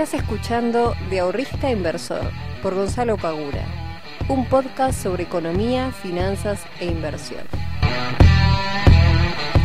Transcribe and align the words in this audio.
Estás 0.00 0.22
escuchando 0.22 0.94
De 1.10 1.20
Ahorrista 1.20 1.70
Inversor 1.70 2.22
por 2.62 2.74
Gonzalo 2.74 3.18
Pagura, 3.18 3.66
un 4.30 4.48
podcast 4.48 4.98
sobre 4.98 5.24
economía, 5.24 5.92
finanzas 5.92 6.62
e 6.80 6.86
inversión. 6.86 7.42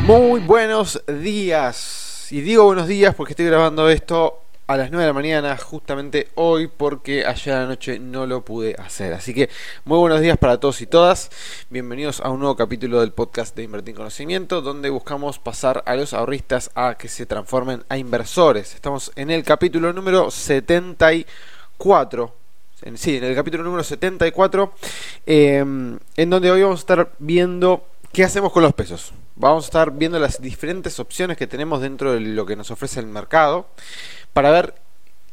Muy 0.06 0.42
buenos 0.42 1.02
días. 1.08 2.28
Y 2.32 2.42
digo 2.42 2.66
buenos 2.66 2.88
días 2.88 3.16
porque 3.16 3.32
estoy 3.32 3.46
grabando 3.46 3.90
esto 3.90 4.45
a 4.68 4.78
las 4.78 4.90
9 4.90 5.04
de 5.04 5.08
la 5.08 5.14
mañana, 5.14 5.58
justamente 5.58 6.30
hoy, 6.34 6.68
porque 6.68 7.26
ayer 7.26 7.54
a 7.54 7.62
la 7.62 7.68
noche 7.68 8.00
no 8.00 8.26
lo 8.26 8.44
pude 8.44 8.76
hacer. 8.80 9.14
Así 9.14 9.34
que 9.34 9.50
muy 9.84 10.00
buenos 10.00 10.22
días 10.22 10.40
para 10.40 10.60
todos 10.60 10.82
y 10.82 10.88
todas. 10.88 11.30
Bienvenidos 11.70 12.20
a 12.22 12.32
un 12.32 12.40
nuevo 12.40 12.56
capítulo 12.56 13.00
del 13.00 13.12
podcast 13.12 13.56
de 13.56 13.64
Invertir 13.64 13.92
en 13.92 13.98
Conocimiento, 13.98 14.62
donde 14.62 14.90
buscamos 14.90 15.38
pasar 15.38 15.84
a 15.86 15.96
los 15.96 16.14
ahorristas 16.14 16.72
a 16.74 16.96
que 16.96 17.10
se 17.10 17.28
transformen 17.28 17.84
a 17.90 17.98
inversores. 17.98 18.74
Estamos 18.74 19.12
en 19.16 19.30
el 19.30 19.44
capítulo 19.44 19.94
número 19.94 20.32
74. 20.32 22.34
sí, 22.96 23.18
en 23.18 23.24
el 23.24 23.36
capítulo 23.36 23.64
número 23.64 23.84
74, 23.84 24.74
em, 25.28 26.00
en 26.18 26.30
donde 26.30 26.50
hoy 26.50 26.64
vamos 26.64 26.80
a 26.80 26.82
estar 26.82 27.12
viendo 27.20 27.86
qué 28.12 28.24
hacemos 28.24 28.52
con 28.52 28.64
los 28.64 28.74
pesos. 28.74 29.14
Vamos 29.36 29.66
a 29.66 29.68
estar 29.68 29.92
viendo 29.92 30.20
las 30.20 30.42
diferentes 30.42 31.00
opciones 31.00 31.38
que 31.38 31.48
tenemos 31.48 31.82
dentro 31.82 32.14
de 32.14 32.20
lo 32.22 32.46
que 32.46 32.56
nos 32.56 32.72
ofrece 32.72 33.00
el 33.00 33.08
mercado 33.08 33.68
para 34.34 34.52
ver 34.52 34.76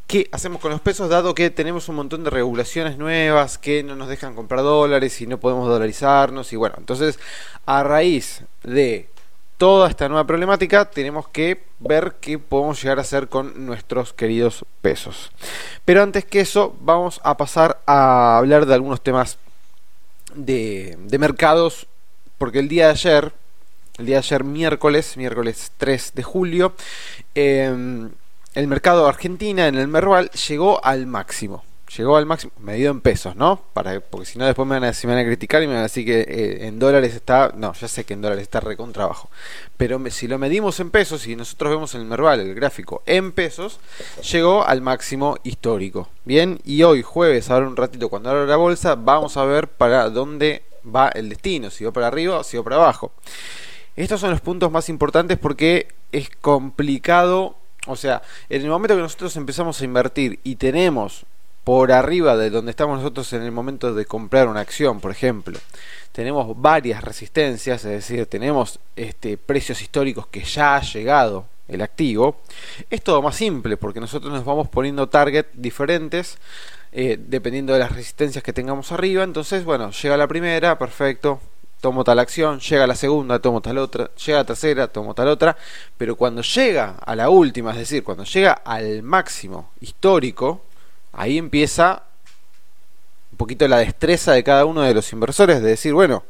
qué 0.06 0.28
hacemos 0.32 0.60
con 0.60 0.72
los 0.72 0.80
pesos, 0.80 1.08
dado 1.08 1.34
que 1.34 1.50
tenemos 1.50 1.88
un 1.88 1.96
montón 1.96 2.24
de 2.24 2.30
regulaciones 2.30 2.98
nuevas 2.98 3.58
que 3.58 3.82
no 3.82 3.96
nos 3.96 4.08
dejan 4.08 4.34
comprar 4.34 4.60
dólares 4.62 5.20
y 5.20 5.26
no 5.26 5.38
podemos 5.38 5.68
dolarizarnos. 5.68 6.52
Y 6.52 6.56
bueno, 6.56 6.74
entonces 6.78 7.18
a 7.64 7.82
raíz 7.82 8.42
de 8.62 9.08
toda 9.62 9.88
esta 9.88 10.08
nueva 10.08 10.26
problemática 10.26 10.90
tenemos 10.90 11.28
que 11.28 11.62
ver 11.78 12.16
qué 12.20 12.36
podemos 12.36 12.82
llegar 12.82 12.98
a 12.98 13.02
hacer 13.02 13.28
con 13.28 13.64
nuestros 13.64 14.12
queridos 14.12 14.64
pesos. 14.80 15.30
Pero 15.84 16.02
antes 16.02 16.24
que 16.24 16.40
eso, 16.40 16.74
vamos 16.80 17.20
a 17.22 17.36
pasar 17.36 17.80
a 17.86 18.38
hablar 18.38 18.66
de 18.66 18.74
algunos 18.74 19.00
temas 19.00 19.38
de, 20.34 20.98
mercados, 21.18 21.86
porque 22.38 22.58
el 22.58 22.68
día 22.68 22.86
de 22.86 22.92
ayer, 22.92 23.32
el 23.98 24.06
día 24.06 24.16
de 24.16 24.20
ayer 24.20 24.44
miércoles, 24.44 25.16
miércoles 25.16 25.72
3 25.76 26.12
de 26.14 26.22
julio, 26.22 26.74
eh, 27.34 28.08
el 28.54 28.66
mercado 28.66 29.06
argentina 29.06 29.66
en 29.66 29.76
el 29.76 29.88
Merval 29.88 30.30
llegó 30.30 30.84
al 30.84 31.06
máximo. 31.06 31.64
Llegó 31.96 32.16
al 32.16 32.24
máximo, 32.24 32.52
medido 32.58 32.90
en 32.90 33.02
pesos, 33.02 33.36
¿no? 33.36 33.60
Para, 33.74 34.00
porque 34.00 34.24
si 34.24 34.38
no 34.38 34.46
después 34.46 34.66
me 34.66 34.80
van, 34.80 34.84
a, 34.84 34.92
me 35.04 35.14
van 35.14 35.18
a 35.18 35.26
criticar 35.26 35.62
y 35.62 35.66
me 35.66 35.74
van 35.74 35.80
a 35.80 35.84
decir 35.84 36.06
que 36.06 36.20
eh, 36.22 36.66
en 36.66 36.78
dólares 36.78 37.14
está... 37.14 37.52
No, 37.54 37.74
ya 37.74 37.86
sé 37.86 38.04
que 38.04 38.14
en 38.14 38.22
dólares 38.22 38.44
está 38.44 38.60
recontra 38.60 39.04
abajo. 39.04 39.28
Pero 39.76 40.00
si 40.10 40.26
lo 40.26 40.38
medimos 40.38 40.80
en 40.80 40.90
pesos 40.90 41.26
y 41.26 41.36
nosotros 41.36 41.70
vemos 41.70 41.94
en 41.94 42.00
el 42.00 42.06
Merval 42.06 42.40
el 42.40 42.54
gráfico 42.54 43.02
en 43.04 43.32
pesos, 43.32 43.78
llegó 44.30 44.64
al 44.64 44.80
máximo 44.80 45.36
histórico. 45.42 46.08
Bien, 46.24 46.60
y 46.64 46.82
hoy 46.82 47.02
jueves, 47.02 47.50
ahora 47.50 47.68
un 47.68 47.76
ratito 47.76 48.08
cuando 48.08 48.30
abra 48.30 48.46
la 48.46 48.56
bolsa, 48.56 48.94
vamos 48.94 49.36
a 49.36 49.44
ver 49.44 49.68
para 49.68 50.08
dónde 50.08 50.62
va 50.84 51.08
el 51.10 51.28
destino, 51.28 51.68
si 51.68 51.84
va 51.84 51.92
para 51.92 52.06
arriba 52.06 52.38
o 52.38 52.44
si 52.44 52.56
va 52.56 52.64
para 52.64 52.76
abajo. 52.76 53.12
Estos 53.96 54.20
son 54.20 54.30
los 54.30 54.40
puntos 54.40 54.70
más 54.70 54.88
importantes 54.88 55.38
porque 55.38 55.88
es 56.12 56.30
complicado 56.40 57.56
o 57.86 57.96
sea, 57.96 58.22
en 58.48 58.62
el 58.62 58.68
momento 58.68 58.94
que 58.94 59.02
nosotros 59.02 59.36
empezamos 59.36 59.80
a 59.80 59.84
invertir 59.84 60.38
y 60.44 60.56
tenemos 60.56 61.26
por 61.64 61.92
arriba 61.92 62.36
de 62.36 62.50
donde 62.50 62.70
estamos 62.70 62.98
nosotros 62.98 63.32
en 63.32 63.42
el 63.42 63.52
momento 63.52 63.94
de 63.94 64.04
comprar 64.04 64.48
una 64.48 64.60
acción, 64.60 65.00
por 65.00 65.10
ejemplo, 65.10 65.58
tenemos 66.12 66.60
varias 66.60 67.02
resistencias, 67.02 67.84
es 67.84 67.90
decir, 67.90 68.26
tenemos 68.26 68.78
este, 68.96 69.36
precios 69.36 69.80
históricos 69.82 70.26
que 70.28 70.44
ya 70.44 70.76
ha 70.76 70.82
llegado 70.82 71.46
el 71.68 71.82
activo, 71.82 72.40
es 72.90 73.02
todo 73.02 73.22
más 73.22 73.36
simple 73.36 73.76
porque 73.76 74.00
nosotros 74.00 74.32
nos 74.32 74.44
vamos 74.44 74.68
poniendo 74.68 75.08
target 75.08 75.46
diferentes 75.54 76.38
eh, 76.92 77.18
dependiendo 77.18 77.72
de 77.72 77.78
las 77.78 77.92
resistencias 77.92 78.44
que 78.44 78.52
tengamos 78.52 78.92
arriba. 78.92 79.24
Entonces, 79.24 79.64
bueno, 79.64 79.90
llega 79.90 80.16
la 80.16 80.28
primera, 80.28 80.78
perfecto, 80.78 81.40
tomo 81.82 82.04
tal 82.04 82.20
acción, 82.20 82.60
llega 82.60 82.86
la 82.86 82.94
segunda, 82.94 83.40
tomo 83.40 83.60
tal 83.60 83.76
otra, 83.78 84.08
llega 84.14 84.38
la 84.38 84.44
tercera, 84.44 84.86
tomo 84.86 85.14
tal 85.14 85.26
otra, 85.26 85.56
pero 85.98 86.14
cuando 86.14 86.40
llega 86.40 86.94
a 87.04 87.16
la 87.16 87.28
última, 87.28 87.72
es 87.72 87.78
decir, 87.78 88.04
cuando 88.04 88.22
llega 88.22 88.52
al 88.52 89.02
máximo 89.02 89.72
histórico, 89.80 90.62
ahí 91.12 91.38
empieza 91.38 92.04
un 93.32 93.36
poquito 93.36 93.66
la 93.66 93.78
destreza 93.78 94.30
de 94.32 94.44
cada 94.44 94.64
uno 94.64 94.82
de 94.82 94.94
los 94.94 95.12
inversores 95.12 95.60
de 95.60 95.70
decir, 95.70 95.92
bueno, 95.92 96.22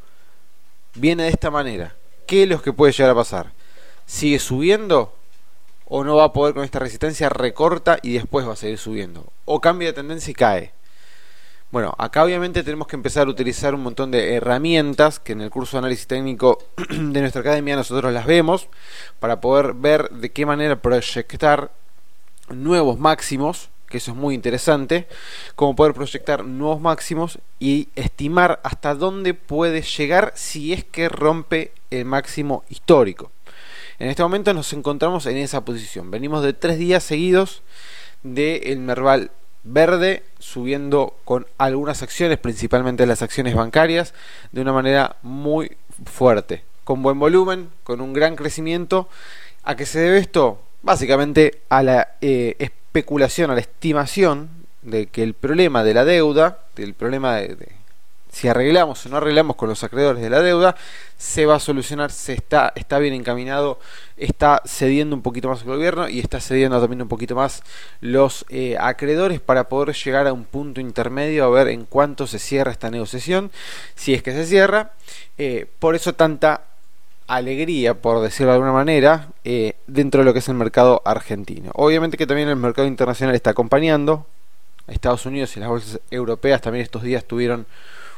viene 0.95 1.25
de 1.25 1.29
esta 1.29 1.51
manera, 1.51 1.95
¿qué 2.27 2.45
es 2.45 2.49
lo 2.49 2.63
que 2.63 2.73
puede 2.73 2.95
llegar 2.95 3.11
a 3.11 3.15
pasar? 3.15 3.53
¿Sigue 4.07 4.39
subiendo? 4.39 5.15
¿O 5.85 6.03
no 6.03 6.17
va 6.17 6.25
a 6.25 6.33
poder 6.33 6.55
con 6.55 6.65
esta 6.65 6.79
resistencia, 6.79 7.29
recorta 7.29 7.99
y 8.01 8.15
después 8.15 8.49
va 8.49 8.55
a 8.55 8.57
seguir 8.57 8.79
subiendo? 8.79 9.27
¿O 9.45 9.61
cambia 9.61 9.89
de 9.89 9.93
tendencia 9.93 10.31
y 10.31 10.35
cae? 10.35 10.73
Bueno, 11.73 11.95
acá 11.97 12.23
obviamente 12.23 12.63
tenemos 12.65 12.87
que 12.87 12.97
empezar 12.97 13.27
a 13.27 13.31
utilizar 13.31 13.75
un 13.75 13.83
montón 13.83 14.11
de 14.11 14.35
herramientas 14.35 15.19
que 15.19 15.33
en 15.33 15.41
el 15.41 15.49
curso 15.49 15.77
de 15.77 15.79
análisis 15.79 16.07
técnico 16.07 16.59
de 16.91 17.21
nuestra 17.23 17.41
academia 17.41 17.77
nosotros 17.77 18.13
las 18.13 18.27
vemos 18.27 18.69
para 19.21 19.41
poder 19.41 19.73
ver 19.73 20.11
de 20.11 20.31
qué 20.31 20.45
manera 20.45 20.83
proyectar 20.83 21.71
nuevos 22.51 22.99
máximos, 22.99 23.71
que 23.89 23.97
eso 23.97 24.11
es 24.11 24.19
muy 24.19 24.35
interesante, 24.35 25.09
cómo 25.57 25.75
poder 25.75 25.95
proyectar 25.95 26.45
nuevos 26.45 26.79
máximos 26.79 27.39
y 27.59 27.89
estimar 27.97 28.61
hasta 28.65 28.95
dónde 28.95 29.33
puede 29.33 29.81
llegar 29.81 30.35
si 30.37 30.75
es 30.75 30.85
que 30.85 31.09
rompe 31.09 31.73
el 31.91 32.05
máximo 32.05 32.65
histórico. 32.69 33.33
En 33.99 34.11
este 34.11 34.23
momento 34.23 34.53
nos 34.53 34.75
encontramos 34.75 35.25
en 35.25 35.39
esa 35.39 35.65
posición. 35.65 36.11
Venimos 36.11 36.45
de 36.45 36.53
tres 36.53 36.77
días 36.77 37.03
seguidos 37.03 37.63
del 38.23 38.79
Merval 38.81 39.31
verde, 39.65 40.23
subiendo 40.39 41.17
con 41.25 41.47
algunas 41.59 42.03
acciones, 42.03 42.39
principalmente 42.39 43.07
las 43.07 43.23
acciones 43.23 43.55
bancarias, 43.55 44.15
de 44.51 44.61
una 44.61 44.73
manera 44.73 45.17
muy 45.23 45.77
fuerte, 46.05 46.65
con 46.85 47.03
buen 47.03 47.19
volumen, 47.19 47.71
con 47.85 48.01
un 48.01 48.13
gran 48.13 48.37
crecimiento. 48.37 49.09
¿A 49.65 49.77
qué 49.77 49.87
se 49.87 50.01
debe 50.01 50.19
esto? 50.19 50.61
Básicamente 50.83 51.61
a 51.69 51.83
la 51.83 52.17
eh, 52.21 52.57
especulación, 52.59 53.51
a 53.51 53.55
la 53.55 53.61
estimación 53.61 54.51
de 54.83 55.07
que 55.07 55.23
el 55.23 55.35
problema 55.35 55.85
de 55.85 55.95
la 55.95 56.05
deuda, 56.05 56.59
del 56.75 56.95
problema 56.95 57.37
de 57.37 57.69
si 58.33 58.49
arreglamos 58.49 59.05
o 59.05 59.09
no 59.11 59.19
arreglamos 59.19 59.57
con 59.57 59.69
los 59.69 59.85
acreedores 59.85 60.23
de 60.23 60.31
la 60.31 60.41
deuda, 60.41 60.75
se 61.19 61.45
va 61.45 61.57
a 61.57 61.61
solucionar, 61.61 62.11
se 62.11 62.33
está, 62.33 62.73
está 62.75 62.99
bien 62.99 63.13
encaminado, 63.13 63.79
está 64.17 64.63
cediendo 64.65 65.15
un 65.15 65.23
poquito 65.23 65.49
más 65.49 65.61
el 65.61 65.69
gobierno 65.69 66.09
y 66.09 66.19
está 66.19 66.41
cediendo 66.41 66.81
también 66.81 67.03
un 67.03 67.09
poquito 67.09 67.37
más 67.37 67.63
los 68.01 68.47
eh, 68.49 68.77
acreedores 68.81 69.41
para 69.41 69.69
poder 69.69 69.95
llegar 69.95 70.27
a 70.27 70.33
un 70.33 70.45
punto 70.45 70.81
intermedio 70.81 71.45
a 71.45 71.51
ver 71.51 71.69
en 71.69 71.85
cuánto 71.85 72.27
se 72.27 72.39
cierra 72.39 72.73
esta 72.73 72.91
negociación, 72.91 73.51
si 73.95 74.15
es 74.15 74.23
que 74.23 74.33
se 74.33 74.47
cierra. 74.47 74.93
Eh, 75.37 75.67
por 75.79 75.95
eso 75.95 76.15
tanta 76.15 76.63
alegría, 77.27 77.95
por 77.95 78.23
decirlo 78.23 78.53
de 78.53 78.57
alguna 78.57 78.73
manera, 78.73 79.29
eh, 79.45 79.75
dentro 79.87 80.21
de 80.21 80.25
lo 80.25 80.33
que 80.33 80.39
es 80.39 80.49
el 80.49 80.55
mercado 80.55 81.03
argentino. 81.05 81.71
Obviamente 81.75 82.17
que 82.17 82.27
también 82.27 82.49
el 82.49 82.57
mercado 82.57 82.89
internacional 82.89 83.35
está 83.35 83.51
acompañando. 83.51 84.27
Estados 84.89 85.27
Unidos 85.27 85.57
y 85.57 85.61
las 85.61 85.69
bolsas 85.69 86.01
europeas 86.11 86.61
también 86.61 86.83
estos 86.83 87.03
días 87.03 87.25
tuvieron 87.25 87.67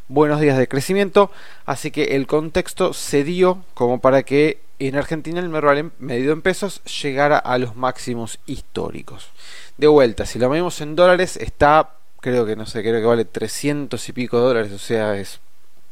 buenos 0.09 0.41
días 0.41 0.59
de 0.59 0.69
crecimiento, 0.69 1.31
así 1.65 1.91
que 1.91 2.17
el 2.17 2.27
contexto 2.27 2.93
se 2.93 3.25
dio 3.25 3.65
como 3.75 4.01
para 4.01 4.23
que 4.23 4.61
en 4.79 4.97
Argentina 4.97 5.41
el 5.41 5.49
Merval 5.49 5.93
medido 5.99 6.33
en 6.33 6.43
pesos 6.43 6.83
llegara 7.03 7.39
a 7.39 7.59
los 7.59 7.77
máximos 7.77 8.39
históricos. 8.47 9.31
De 9.79 9.87
vuelta, 9.87 10.27
si 10.27 10.39
lo 10.39 10.51
medimos 10.51 10.81
en 10.81 10.97
dólares 10.97 11.37
está, 11.37 11.95
creo 12.21 12.45
que 12.45 12.57
no 12.57 12.67
sé, 12.67 12.83
creo 12.83 13.01
que 13.01 13.07
vale 13.07 13.25
300 13.25 14.09
y 14.09 14.13
pico 14.13 14.39
dólares, 14.39 14.73
o 14.73 14.79
sea, 14.79 15.17
es 15.17 15.41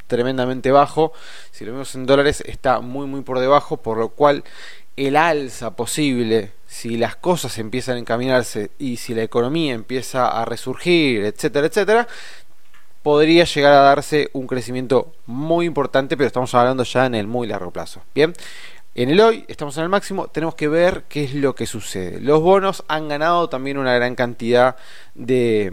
tremendamente 0.08 0.70
bajo. 0.70 1.12
Si 1.50 1.64
lo 1.64 1.72
vemos 1.72 1.94
en 1.94 2.04
dólares 2.04 2.42
está 2.46 2.80
muy 2.80 3.06
muy 3.06 3.22
por 3.22 3.38
debajo, 3.38 3.78
por 3.78 3.96
lo 3.96 4.10
cual 4.10 4.44
el 4.96 5.16
alza 5.16 5.74
posible, 5.74 6.53
si 6.66 6.97
las 6.97 7.16
cosas 7.16 7.56
empiezan 7.58 7.97
a 7.97 8.00
encaminarse 8.00 8.70
y 8.78 8.98
si 8.98 9.15
la 9.15 9.22
economía 9.22 9.72
empieza 9.72 10.28
a 10.28 10.44
resurgir, 10.44 11.24
etcétera, 11.24 11.66
etcétera, 11.66 12.08
podría 13.03 13.45
llegar 13.45 13.72
a 13.72 13.81
darse 13.81 14.31
un 14.33 14.47
crecimiento 14.47 15.13
muy 15.27 15.66
importante, 15.66 16.16
pero 16.16 16.27
estamos 16.27 16.54
hablando 16.54 16.84
ya 16.84 17.07
en 17.07 17.15
el 17.15 17.27
muy 17.27 17.47
largo 17.47 17.71
plazo. 17.71 18.01
Bien, 18.15 18.33
en 18.95 19.10
el 19.10 19.21
hoy 19.21 19.45
estamos 19.49 19.77
en 19.78 19.84
el 19.84 19.89
máximo, 19.89 20.28
tenemos 20.28 20.54
que 20.54 20.69
ver 20.69 21.04
qué 21.09 21.25
es 21.25 21.34
lo 21.34 21.54
que 21.54 21.66
sucede. 21.66 22.21
Los 22.21 22.43
bonos 22.43 22.84
han 22.89 23.09
ganado 23.09 23.49
también 23.49 23.78
una 23.78 23.95
gran 23.95 24.15
cantidad 24.15 24.77
de, 25.15 25.72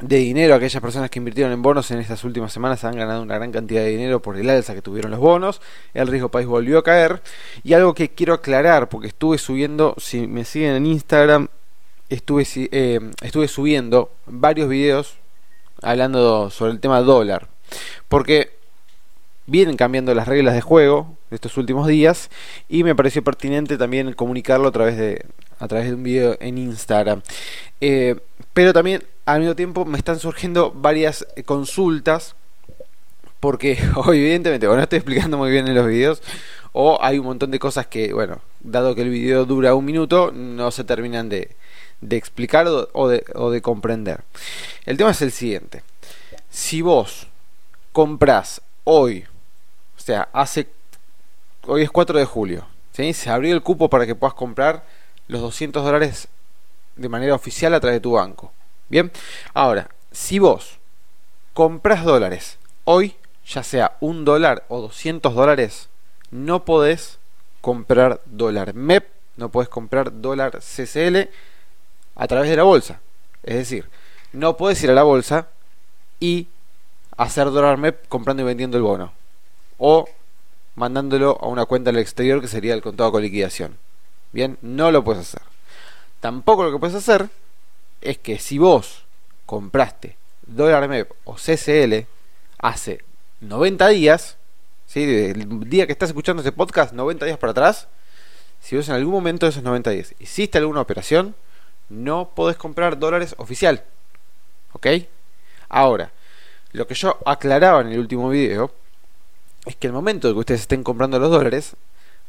de 0.00 0.16
dinero. 0.16 0.54
Aquellas 0.54 0.80
personas 0.80 1.10
que 1.10 1.18
invirtieron 1.18 1.52
en 1.52 1.62
bonos 1.62 1.90
en 1.90 1.98
estas 1.98 2.24
últimas 2.24 2.52
semanas 2.52 2.82
han 2.84 2.96
ganado 2.96 3.22
una 3.22 3.36
gran 3.36 3.52
cantidad 3.52 3.82
de 3.82 3.90
dinero 3.90 4.20
por 4.20 4.36
el 4.36 4.48
alza 4.48 4.74
que 4.74 4.82
tuvieron 4.82 5.10
los 5.10 5.20
bonos. 5.20 5.60
El 5.92 6.08
riesgo 6.08 6.30
país 6.30 6.46
volvió 6.46 6.78
a 6.78 6.82
caer. 6.82 7.22
Y 7.62 7.74
algo 7.74 7.94
que 7.94 8.08
quiero 8.08 8.34
aclarar, 8.34 8.88
porque 8.88 9.08
estuve 9.08 9.38
subiendo, 9.38 9.94
si 9.98 10.26
me 10.26 10.44
siguen 10.44 10.76
en 10.76 10.86
Instagram, 10.86 11.48
estuve, 12.08 12.46
eh, 12.54 13.00
estuve 13.22 13.48
subiendo 13.48 14.10
varios 14.26 14.68
videos 14.68 15.18
hablando 15.84 16.50
sobre 16.50 16.72
el 16.72 16.80
tema 16.80 17.00
dólar. 17.00 17.48
Porque 18.08 18.54
vienen 19.46 19.76
cambiando 19.76 20.14
las 20.14 20.26
reglas 20.26 20.54
de 20.54 20.60
juego 20.60 21.16
estos 21.30 21.56
últimos 21.56 21.86
días 21.86 22.30
y 22.68 22.84
me 22.84 22.94
pareció 22.94 23.22
pertinente 23.22 23.76
también 23.76 24.12
comunicarlo 24.14 24.68
a 24.68 24.72
través 24.72 24.96
de, 24.96 25.26
a 25.58 25.68
través 25.68 25.88
de 25.88 25.94
un 25.94 26.02
video 26.02 26.36
en 26.40 26.58
Instagram. 26.58 27.22
Eh, 27.80 28.16
pero 28.52 28.72
también 28.72 29.02
al 29.26 29.40
mismo 29.40 29.54
tiempo 29.54 29.84
me 29.84 29.98
están 29.98 30.18
surgiendo 30.18 30.72
varias 30.72 31.26
eh, 31.36 31.42
consultas 31.42 32.34
porque 33.40 33.78
evidentemente, 34.06 34.66
bueno, 34.66 34.78
no 34.78 34.84
estoy 34.84 34.98
explicando 34.98 35.36
muy 35.36 35.50
bien 35.50 35.68
en 35.68 35.74
los 35.74 35.86
videos, 35.86 36.22
o 36.72 36.98
hay 37.02 37.18
un 37.18 37.26
montón 37.26 37.50
de 37.50 37.58
cosas 37.58 37.86
que, 37.86 38.12
bueno, 38.12 38.40
dado 38.60 38.94
que 38.94 39.02
el 39.02 39.10
video 39.10 39.44
dura 39.44 39.74
un 39.74 39.84
minuto, 39.84 40.32
no 40.32 40.70
se 40.70 40.82
terminan 40.82 41.28
de, 41.28 41.54
de 42.04 42.16
explicar 42.16 42.66
o 42.66 43.08
de, 43.08 43.24
o 43.34 43.50
de 43.50 43.62
comprender. 43.62 44.24
El 44.84 44.96
tema 44.96 45.10
es 45.10 45.22
el 45.22 45.32
siguiente. 45.32 45.82
Si 46.50 46.82
vos 46.82 47.26
compras 47.92 48.60
hoy, 48.84 49.24
o 49.96 50.00
sea, 50.00 50.28
hace, 50.32 50.68
hoy 51.66 51.82
es 51.82 51.90
4 51.90 52.18
de 52.18 52.26
julio, 52.26 52.66
¿sí? 52.92 53.14
se 53.14 53.30
abrió 53.30 53.54
el 53.54 53.62
cupo 53.62 53.88
para 53.88 54.06
que 54.06 54.14
puedas 54.14 54.34
comprar 54.34 54.84
los 55.28 55.40
200 55.40 55.82
dólares 55.82 56.28
de 56.96 57.08
manera 57.08 57.34
oficial 57.34 57.72
a 57.74 57.80
través 57.80 57.96
de 57.96 58.02
tu 58.02 58.12
banco. 58.12 58.52
Bien, 58.88 59.10
ahora, 59.54 59.88
si 60.12 60.38
vos 60.38 60.78
compras 61.54 62.04
dólares 62.04 62.58
hoy, 62.84 63.16
ya 63.46 63.62
sea 63.62 63.96
un 64.00 64.26
dólar 64.26 64.64
o 64.68 64.82
200 64.82 65.34
dólares, 65.34 65.88
no 66.30 66.66
podés 66.66 67.18
comprar 67.62 68.20
dólar 68.26 68.74
MEP, 68.74 69.08
no 69.36 69.48
podés 69.48 69.70
comprar 69.70 70.20
dólar 70.20 70.60
CCL 70.60 71.30
a 72.14 72.26
través 72.26 72.50
de 72.50 72.56
la 72.56 72.62
bolsa. 72.62 73.00
Es 73.42 73.56
decir, 73.56 73.88
no 74.32 74.56
puedes 74.56 74.82
ir 74.82 74.90
a 74.90 74.94
la 74.94 75.02
bolsa 75.02 75.48
y 76.20 76.48
hacer 77.16 77.50
dólar 77.50 77.78
MEP 77.78 78.08
comprando 78.08 78.42
y 78.42 78.46
vendiendo 78.46 78.76
el 78.76 78.82
bono. 78.82 79.12
O 79.78 80.08
mandándolo 80.74 81.38
a 81.40 81.46
una 81.46 81.66
cuenta 81.66 81.90
al 81.90 81.98
exterior 81.98 82.40
que 82.40 82.48
sería 82.48 82.74
el 82.74 82.82
contado 82.82 83.12
con 83.12 83.22
liquidación. 83.22 83.76
Bien, 84.32 84.58
no 84.62 84.90
lo 84.90 85.04
puedes 85.04 85.22
hacer. 85.22 85.42
Tampoco 86.20 86.64
lo 86.64 86.72
que 86.72 86.78
puedes 86.78 86.96
hacer 86.96 87.28
es 88.00 88.18
que 88.18 88.38
si 88.38 88.58
vos 88.58 89.04
compraste 89.46 90.16
dólar 90.46 90.88
MEP 90.88 91.10
o 91.24 91.34
CCL 91.34 92.06
hace 92.58 93.04
90 93.40 93.88
días, 93.88 94.36
¿sí? 94.86 95.02
el 95.04 95.68
día 95.68 95.86
que 95.86 95.92
estás 95.92 96.10
escuchando 96.10 96.40
este 96.40 96.52
podcast, 96.52 96.92
90 96.92 97.26
días 97.26 97.38
para 97.38 97.52
atrás, 97.52 97.88
si 98.60 98.76
vos 98.76 98.88
en 98.88 98.94
algún 98.94 99.12
momento 99.12 99.46
de 99.46 99.50
esos 99.50 99.62
90 99.62 99.90
días 99.90 100.14
hiciste 100.18 100.58
alguna 100.58 100.80
operación, 100.80 101.34
no 101.88 102.30
podés 102.34 102.56
comprar 102.56 102.98
dólares 102.98 103.34
oficial. 103.38 103.84
¿Ok? 104.72 104.86
Ahora, 105.68 106.10
lo 106.72 106.86
que 106.86 106.94
yo 106.94 107.18
aclaraba 107.24 107.80
en 107.80 107.88
el 107.88 107.98
último 107.98 108.28
video 108.28 108.72
es 109.64 109.76
que 109.76 109.86
el 109.86 109.92
momento 109.92 110.28
de 110.28 110.34
que 110.34 110.40
ustedes 110.40 110.60
estén 110.62 110.82
comprando 110.82 111.18
los 111.18 111.30
dólares, 111.30 111.76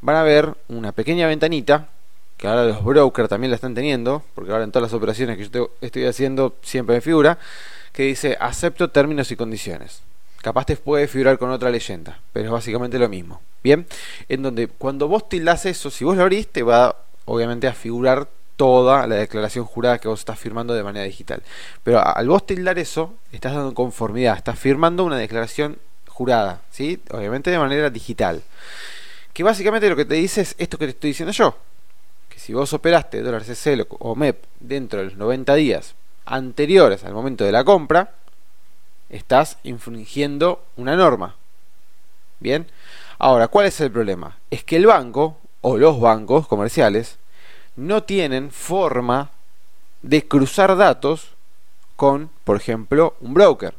van 0.02 0.16
a 0.16 0.24
ver 0.24 0.56
una 0.68 0.92
pequeña 0.92 1.28
ventanita, 1.28 1.90
que 2.38 2.48
ahora 2.48 2.66
los 2.66 2.84
brokers 2.84 3.30
también 3.30 3.52
la 3.52 3.56
están 3.56 3.76
teniendo, 3.76 4.24
porque 4.34 4.52
ahora 4.52 4.64
en 4.64 4.72
todas 4.72 4.92
las 4.92 4.98
operaciones 4.98 5.38
que 5.38 5.50
yo 5.50 5.72
estoy 5.82 6.06
haciendo 6.06 6.56
siempre 6.62 6.96
me 6.96 7.02
figura, 7.02 7.38
que 7.92 8.04
dice 8.04 8.38
acepto 8.40 8.90
términos 8.90 9.32
y 9.32 9.36
condiciones. 9.36 10.02
Capaz 10.42 10.66
te 10.66 10.76
puede 10.76 11.08
figurar 11.08 11.38
con 11.40 11.50
otra 11.50 11.72
leyenda, 11.72 12.20
pero 12.32 12.46
es 12.46 12.52
básicamente 12.52 13.00
lo 13.00 13.10
mismo. 13.10 13.42
Bien, 13.64 13.88
en 14.30 14.44
donde 14.44 14.68
cuando 14.68 15.08
vos 15.08 15.28
tildás 15.28 15.66
eso, 15.66 15.90
si 15.90 16.06
vos 16.06 16.16
lo 16.16 16.24
abrís, 16.24 16.48
te 16.48 16.62
va 16.62 16.96
obviamente 17.26 17.68
a 17.68 17.74
figurar 17.74 18.28
toda 18.56 19.08
la 19.08 19.16
declaración 19.16 19.66
jurada 19.66 20.00
que 20.00 20.08
vos 20.08 20.20
estás 20.20 20.40
firmando 20.40 20.74
de 20.74 20.84
manera 20.84 21.06
digital. 21.06 21.42
Pero 21.84 22.06
al 22.06 22.28
vos 22.28 22.46
tildar 22.46 22.80
eso, 22.80 23.14
estás 23.32 23.54
dando 23.54 23.74
conformidad, 23.74 24.38
estás 24.38 24.58
firmando 24.58 25.04
una 25.04 25.18
declaración 25.18 25.78
jurada, 26.08 26.62
¿sí? 26.72 27.02
Obviamente 27.12 27.52
de 27.52 27.60
manera 27.60 27.90
digital. 27.90 28.42
Que 29.34 29.44
básicamente 29.44 29.90
lo 29.90 29.96
que 29.96 30.06
te 30.06 30.16
dice 30.16 30.42
es 30.42 30.56
esto 30.58 30.78
que 30.78 30.86
te 30.86 30.92
estoy 30.92 31.10
diciendo 31.10 31.34
yo. 31.34 31.58
Que 32.30 32.40
si 32.40 32.54
vos 32.54 32.72
operaste 32.74 33.22
dólar 33.22 33.44
CCL 33.44 33.82
o 33.90 34.16
MEP 34.16 34.44
dentro 34.60 35.00
de 35.00 35.06
los 35.06 35.18
90 35.18 35.56
días 35.56 35.96
anteriores 36.26 37.04
al 37.04 37.14
momento 37.14 37.44
de 37.44 37.52
la 37.52 37.64
compra, 37.64 38.12
estás 39.10 39.58
infringiendo 39.64 40.64
una 40.78 40.96
norma. 40.96 41.36
Bien. 42.40 42.68
Ahora, 43.18 43.48
¿cuál 43.48 43.68
es 43.68 43.80
el 43.82 43.92
problema? 43.92 44.38
Es 44.50 44.64
que 44.64 44.76
el 44.76 44.86
banco 44.86 45.38
o 45.62 45.78
los 45.78 46.00
bancos 46.00 46.48
comerciales 46.48 47.18
no 47.76 48.04
tienen 48.04 48.52
forma 48.52 49.32
de 50.02 50.28
cruzar 50.28 50.76
datos 50.78 51.36
con, 51.96 52.30
por 52.44 52.58
ejemplo, 52.58 53.16
un 53.22 53.34
broker 53.34 53.74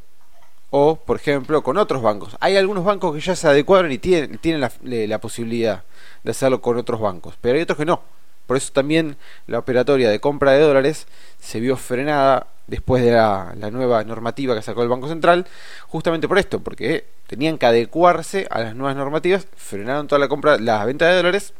o, 0.71 0.97
por 0.97 1.17
ejemplo, 1.17 1.63
con 1.63 1.79
otros 1.79 2.03
bancos. 2.03 2.37
Hay 2.41 2.57
algunos 2.57 2.85
bancos 2.85 3.15
que 3.15 3.21
ya 3.21 3.37
se 3.37 3.49
adecuaron 3.49 3.93
y 3.93 3.99
tienen, 3.99 4.39
tienen 4.39 4.61
la, 4.61 5.19
posibilidad 5.19 5.85
de 6.25 6.31
hacerlo 6.31 6.61
con 6.61 6.77
otros 6.77 7.01
bancos, 7.01 7.35
pero 7.41 7.57
hay 7.57 7.63
otros 7.63 7.79
que 7.79 7.85
no. 7.85 8.03
Por 8.47 8.57
eso 8.57 8.73
también 8.73 9.17
la 9.47 9.59
operatoria 9.59 10.11
de 10.11 10.21
compra 10.21 10.53
de 10.53 10.61
dólares 10.61 11.07
se 11.41 11.61
vio 11.61 11.77
frenada 11.77 12.47
después 12.67 13.03
de 13.03 13.13
la, 13.13 13.55
la 13.59 13.71
nueva 13.71 14.05
normativa 14.05 14.55
que 14.55 14.63
sacó 14.63 14.83
el 14.83 14.89
Banco 14.89 15.09
Central, 15.09 15.47
justamente 15.89 16.29
por 16.29 16.39
esto, 16.39 16.61
porque 16.61 17.07
tenían 17.27 17.59
que 17.59 17.67
adecuarse 17.67 18.47
a 18.51 18.61
las 18.61 18.75
nuevas 18.75 18.97
normativas, 18.97 19.47
frenaron 19.57 20.09
toda 20.09 20.19
la 20.19 20.29
compra, 20.29 20.59
la 20.59 20.85
venta 20.85 21.07
de 21.07 21.17
dólares 21.17 21.55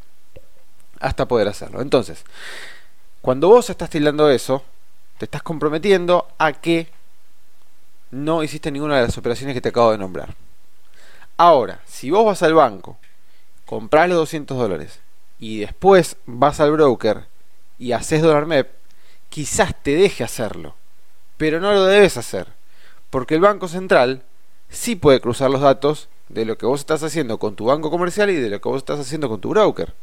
hasta 1.01 1.27
poder 1.27 1.47
hacerlo. 1.47 1.81
Entonces, 1.81 2.23
cuando 3.21 3.49
vos 3.49 3.69
estás 3.69 3.89
tildando 3.89 4.29
eso, 4.29 4.63
te 5.17 5.25
estás 5.25 5.43
comprometiendo 5.43 6.27
a 6.37 6.53
que 6.53 6.87
no 8.11 8.43
hiciste 8.43 8.71
ninguna 8.71 8.97
de 8.97 9.03
las 9.03 9.17
operaciones 9.17 9.53
que 9.53 9.61
te 9.61 9.69
acabo 9.69 9.91
de 9.91 9.97
nombrar. 9.97 10.35
Ahora, 11.35 11.81
si 11.85 12.09
vos 12.09 12.25
vas 12.25 12.41
al 12.43 12.53
banco, 12.53 12.97
compras 13.65 14.09
los 14.09 14.17
200 14.19 14.57
dólares 14.57 14.99
y 15.39 15.59
después 15.59 16.17
vas 16.25 16.59
al 16.59 16.71
broker 16.71 17.25
y 17.77 17.91
haces 17.91 18.21
dólar 18.21 18.45
MEP, 18.45 18.69
quizás 19.29 19.75
te 19.83 19.95
deje 19.95 20.23
hacerlo, 20.23 20.75
pero 21.37 21.59
no 21.59 21.73
lo 21.73 21.85
debes 21.85 22.17
hacer, 22.17 22.47
porque 23.09 23.35
el 23.35 23.41
Banco 23.41 23.67
Central 23.67 24.23
sí 24.69 24.95
puede 24.95 25.21
cruzar 25.21 25.51
los 25.51 25.61
datos 25.61 26.09
de 26.29 26.45
lo 26.45 26.57
que 26.57 26.65
vos 26.65 26.79
estás 26.79 27.03
haciendo 27.03 27.37
con 27.37 27.55
tu 27.55 27.65
banco 27.65 27.89
comercial 27.89 28.29
y 28.29 28.35
de 28.35 28.49
lo 28.49 28.61
que 28.61 28.69
vos 28.69 28.77
estás 28.77 28.99
haciendo 28.99 29.29
con 29.29 29.39
tu 29.39 29.49
broker. 29.49 29.93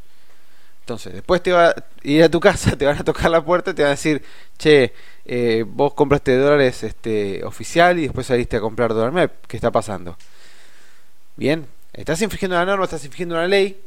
Entonces, 0.85 1.15
después 1.15 1.43
te 1.43 1.51
va 1.51 1.69
a 1.69 1.75
ir 2.03 2.23
a 2.23 2.29
tu 2.29 2.41
casa, 2.41 2.77
te 2.79 2.85
van 2.85 2.99
a 2.99 3.05
tocar 3.05 3.31
la 3.31 3.43
puerta 3.43 3.71
y 3.71 3.75
te 3.75 3.83
van 3.83 3.89
a 3.89 3.95
decir, 3.95 4.23
che, 4.59 4.93
eh, 5.25 5.65
vos 5.67 5.95
compraste 5.95 6.37
dólares 6.37 6.83
este, 6.83 7.43
oficial 7.43 7.99
y 7.99 8.03
después 8.03 8.27
saliste 8.27 8.59
a 8.59 8.61
comprar 8.61 8.93
dólar 8.93 9.13
MEP. 9.13 9.47
¿Qué 9.47 9.57
está 9.57 9.71
pasando? 9.71 10.15
Bien, 11.37 11.67
estás 11.95 12.21
infringiendo 12.21 12.57
una 12.57 12.67
norma, 12.67 12.85
estás 12.85 13.03
infringiendo 13.03 13.35
una 13.35 13.49
ley 13.49 13.81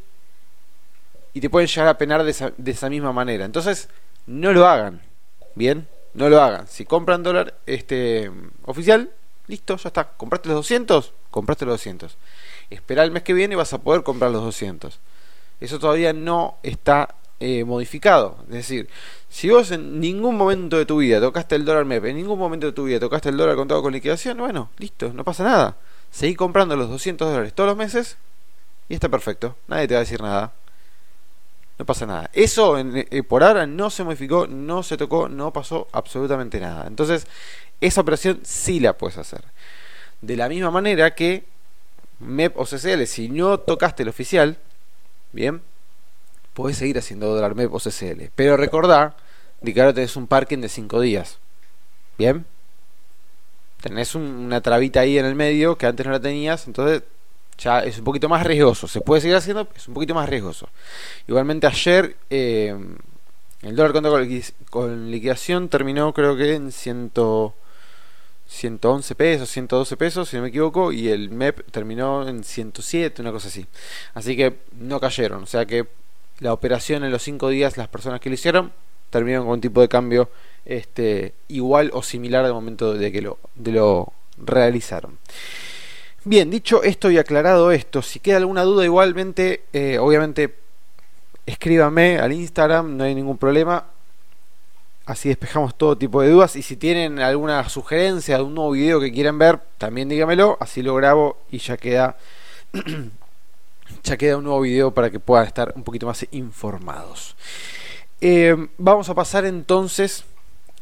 y 1.34 1.40
te 1.40 1.52
pueden 1.52 1.68
llegar 1.68 1.88
a 1.88 2.00
penar 2.00 2.24
de 2.24 2.32
esa, 2.32 2.52
de 2.58 2.72
esa 2.72 2.90
misma 2.90 3.14
manera. 3.14 3.45
Entonces, 3.45 3.90
no 4.26 4.52
lo 4.52 4.66
hagan. 4.66 5.00
Bien, 5.54 5.88
no 6.16 6.30
lo 6.30 6.42
hagan. 6.42 6.68
Si 6.68 6.83
compran 6.83 7.21
dólar 7.21 7.60
este, 7.68 8.31
oficial, 8.64 9.12
listo, 9.45 9.78
ya 9.78 9.90
está. 9.90 10.14
¿Compraste 10.18 10.50
los 10.50 10.56
200? 10.56 11.14
Compraste 11.30 11.66
los 11.66 11.74
200. 11.74 12.18
Espera 12.71 13.04
el 13.04 13.12
mes 13.12 13.21
que 13.21 13.33
viene 13.33 13.54
y 13.54 13.56
vas 13.56 13.71
a 13.74 13.78
poder 13.78 14.02
comprar 14.02 14.31
los 14.31 14.42
200 14.42 15.00
eso 15.59 15.80
todavía 15.80 16.14
no 16.14 16.57
está 16.64 17.16
eh, 17.40 17.64
modificado. 17.64 18.37
Es 18.47 18.56
decir, 18.56 18.90
si 19.30 19.49
vos 19.49 19.71
en 19.71 19.99
ningún 19.99 20.35
momento 20.37 20.78
de 20.78 20.85
tu 20.85 20.97
vida 20.97 21.19
tocaste 21.19 21.56
el 21.56 21.66
dólar 21.66 21.85
MEP, 21.85 22.06
en 22.06 22.16
ningún 22.18 22.40
momento 22.40 22.68
de 22.68 22.73
tu 22.73 22.85
vida 22.85 22.99
tocaste 22.99 23.30
el 23.30 23.37
dólar 23.37 23.56
contado 23.56 23.81
con 23.81 23.94
liquidación, 23.94 24.37
bueno, 24.37 24.69
listo, 24.78 25.11
no 25.14 25.23
pasa 25.23 25.44
nada. 25.44 25.78
Seguí 26.09 26.35
comprando 26.35 26.76
los 26.76 26.90
200 26.90 27.30
dólares 27.30 27.54
todos 27.54 27.69
los 27.69 27.78
meses 27.78 28.18
y 28.90 28.95
está 28.95 29.09
perfecto. 29.09 29.56
Nadie 29.68 29.87
te 29.87 29.94
va 29.94 29.99
a 29.99 30.04
decir 30.04 30.21
nada. 30.21 30.54
No 31.78 31.85
pasa 31.85 32.07
nada. 32.07 32.30
Eso 32.33 32.78
eh, 32.80 33.23
por 33.23 33.44
ahora 33.44 33.68
no 33.68 33.90
se 33.92 34.04
modificó, 34.04 34.47
no 34.47 34.81
se 34.81 34.97
tocó, 34.97 35.30
no 35.30 35.54
pasó 35.54 35.87
absolutamente 35.92 36.59
nada. 36.59 36.87
Entonces, 36.87 37.28
esa 37.81 38.02
operación 38.02 38.40
sí 38.44 38.80
la 38.80 38.97
puedes 38.97 39.18
hacer. 39.18 39.44
De 40.21 40.35
la 40.35 40.49
misma 40.49 40.71
manera 40.71 41.14
que 41.14 41.45
MEP 42.19 42.57
o 42.57 42.66
CCL, 42.66 43.04
si 43.06 43.30
no 43.30 43.59
tocaste 43.59 44.02
el 44.02 44.09
oficial, 44.09 44.57
Bien, 45.31 45.62
podés 46.54 46.78
seguir 46.78 46.98
haciendo 46.98 47.34
dólar 47.34 47.56
MEP 47.56 47.74
o 47.74 47.80
CCL. 47.80 48.31
Pero 48.36 48.57
recordá 48.57 49.16
de 49.62 49.74
que 49.74 49.81
ahora 49.81 49.94
tenés 49.94 50.16
un 50.16 50.28
parking 50.28 50.60
de 50.60 50.69
5 50.69 51.02
días. 51.02 51.40
Bien, 52.18 52.46
tenés 53.81 54.16
una 54.16 54.62
trabita 54.62 55.02
ahí 55.02 55.18
en 55.18 55.26
el 55.26 55.36
medio 55.36 55.78
que 55.78 55.86
antes 55.86 56.06
no 56.06 56.12
la 56.12 56.19
tenías, 56.19 56.68
entonces 56.68 57.04
ya 57.57 57.80
es 57.80 57.98
un 58.00 58.04
poquito 58.04 58.30
más 58.30 58.46
riesgoso. 58.46 58.88
Se 58.88 59.02
puede 59.02 59.22
seguir 59.22 59.36
haciendo, 59.36 59.68
es 59.76 59.88
un 59.88 59.94
poquito 59.94 60.14
más 60.14 60.30
riesgoso. 60.30 60.69
Igualmente 61.28 61.68
ayer 61.68 62.16
eh, 62.30 62.76
el 63.62 63.76
dólar 63.76 63.94
con 64.69 65.12
liquidación 65.12 65.69
terminó 65.69 66.14
creo 66.14 66.36
que 66.36 66.56
en 66.56 66.72
100, 66.72 67.12
111 68.47 69.16
pesos, 69.16 69.49
112 69.49 69.97
pesos, 69.97 70.30
si 70.30 70.37
no 70.37 70.44
me 70.44 70.49
equivoco, 70.49 70.92
y 70.92 71.09
el 71.09 71.30
MEP 71.30 71.69
terminó 71.71 72.27
en 72.27 72.44
107, 72.44 73.21
una 73.21 73.31
cosa 73.31 73.49
así. 73.49 73.66
Así 74.13 74.35
que 74.35 74.57
no 74.80 74.99
cayeron, 74.99 75.44
o 75.44 75.45
sea 75.45 75.66
que 75.66 75.87
la 76.39 76.54
operación 76.54 77.04
en 77.04 77.11
los 77.11 77.23
5 77.23 77.49
días, 77.49 77.77
las 77.77 77.87
personas 77.87 78.19
que 78.19 78.30
lo 78.30 78.35
hicieron, 78.35 78.71
terminaron 79.09 79.45
con 79.45 79.54
un 79.54 79.61
tipo 79.61 79.81
de 79.81 79.87
cambio 79.87 80.30
este, 80.66 81.33
igual 81.47 81.92
o 81.94 82.04
similar 82.04 82.45
al 82.45 82.54
momento 82.54 82.94
de 82.94 83.11
que 83.11 83.21
lo, 83.21 83.39
de 83.56 83.71
lo 83.71 84.13
realizaron. 84.37 85.18
Bien, 86.23 86.49
dicho 86.49 86.83
esto 86.83 87.09
y 87.09 87.18
aclarado 87.18 87.71
esto, 87.71 88.01
si 88.01 88.19
queda 88.19 88.37
alguna 88.37 88.63
duda 88.63 88.83
igualmente, 88.83 89.63
eh, 89.71 89.97
obviamente 89.97 90.56
escríbame 91.45 92.19
al 92.19 92.33
Instagram, 92.33 92.97
no 92.97 93.06
hay 93.06 93.16
ningún 93.16 93.37
problema. 93.37 93.85
Así 95.07 95.30
despejamos 95.30 95.73
todo 95.73 95.97
tipo 95.97 96.21
de 96.21 96.30
dudas. 96.30 96.57
Y 96.57 96.61
si 96.61 96.76
tienen 96.76 97.19
alguna 97.19 97.68
sugerencia 97.69 98.37
de 98.37 98.44
un 98.44 98.54
nuevo 98.54 98.71
video 98.71 98.99
que 98.99 99.14
quieran 99.14 99.40
ver, 99.40 99.61
también 99.78 100.09
dígamelo. 100.09 100.57
Así 100.59 100.83
lo 100.83 100.94
grabo 100.95 101.37
y 101.49 101.59
ya 101.59 101.78
queda. 101.78 102.18
ya 104.04 104.18
queda 104.18 104.35
un 104.35 104.44
nuevo 104.44 104.59
video 104.59 104.94
para 104.94 105.09
que 105.09 105.21
puedan 105.21 105.47
estar 105.47 105.71
un 105.78 105.83
poquito 105.83 106.07
más 106.07 106.28
informados. 106.31 107.37
Eh, 108.19 108.68
vamos 108.78 109.07
a 109.07 109.16
pasar 109.16 109.45
entonces 109.45 110.26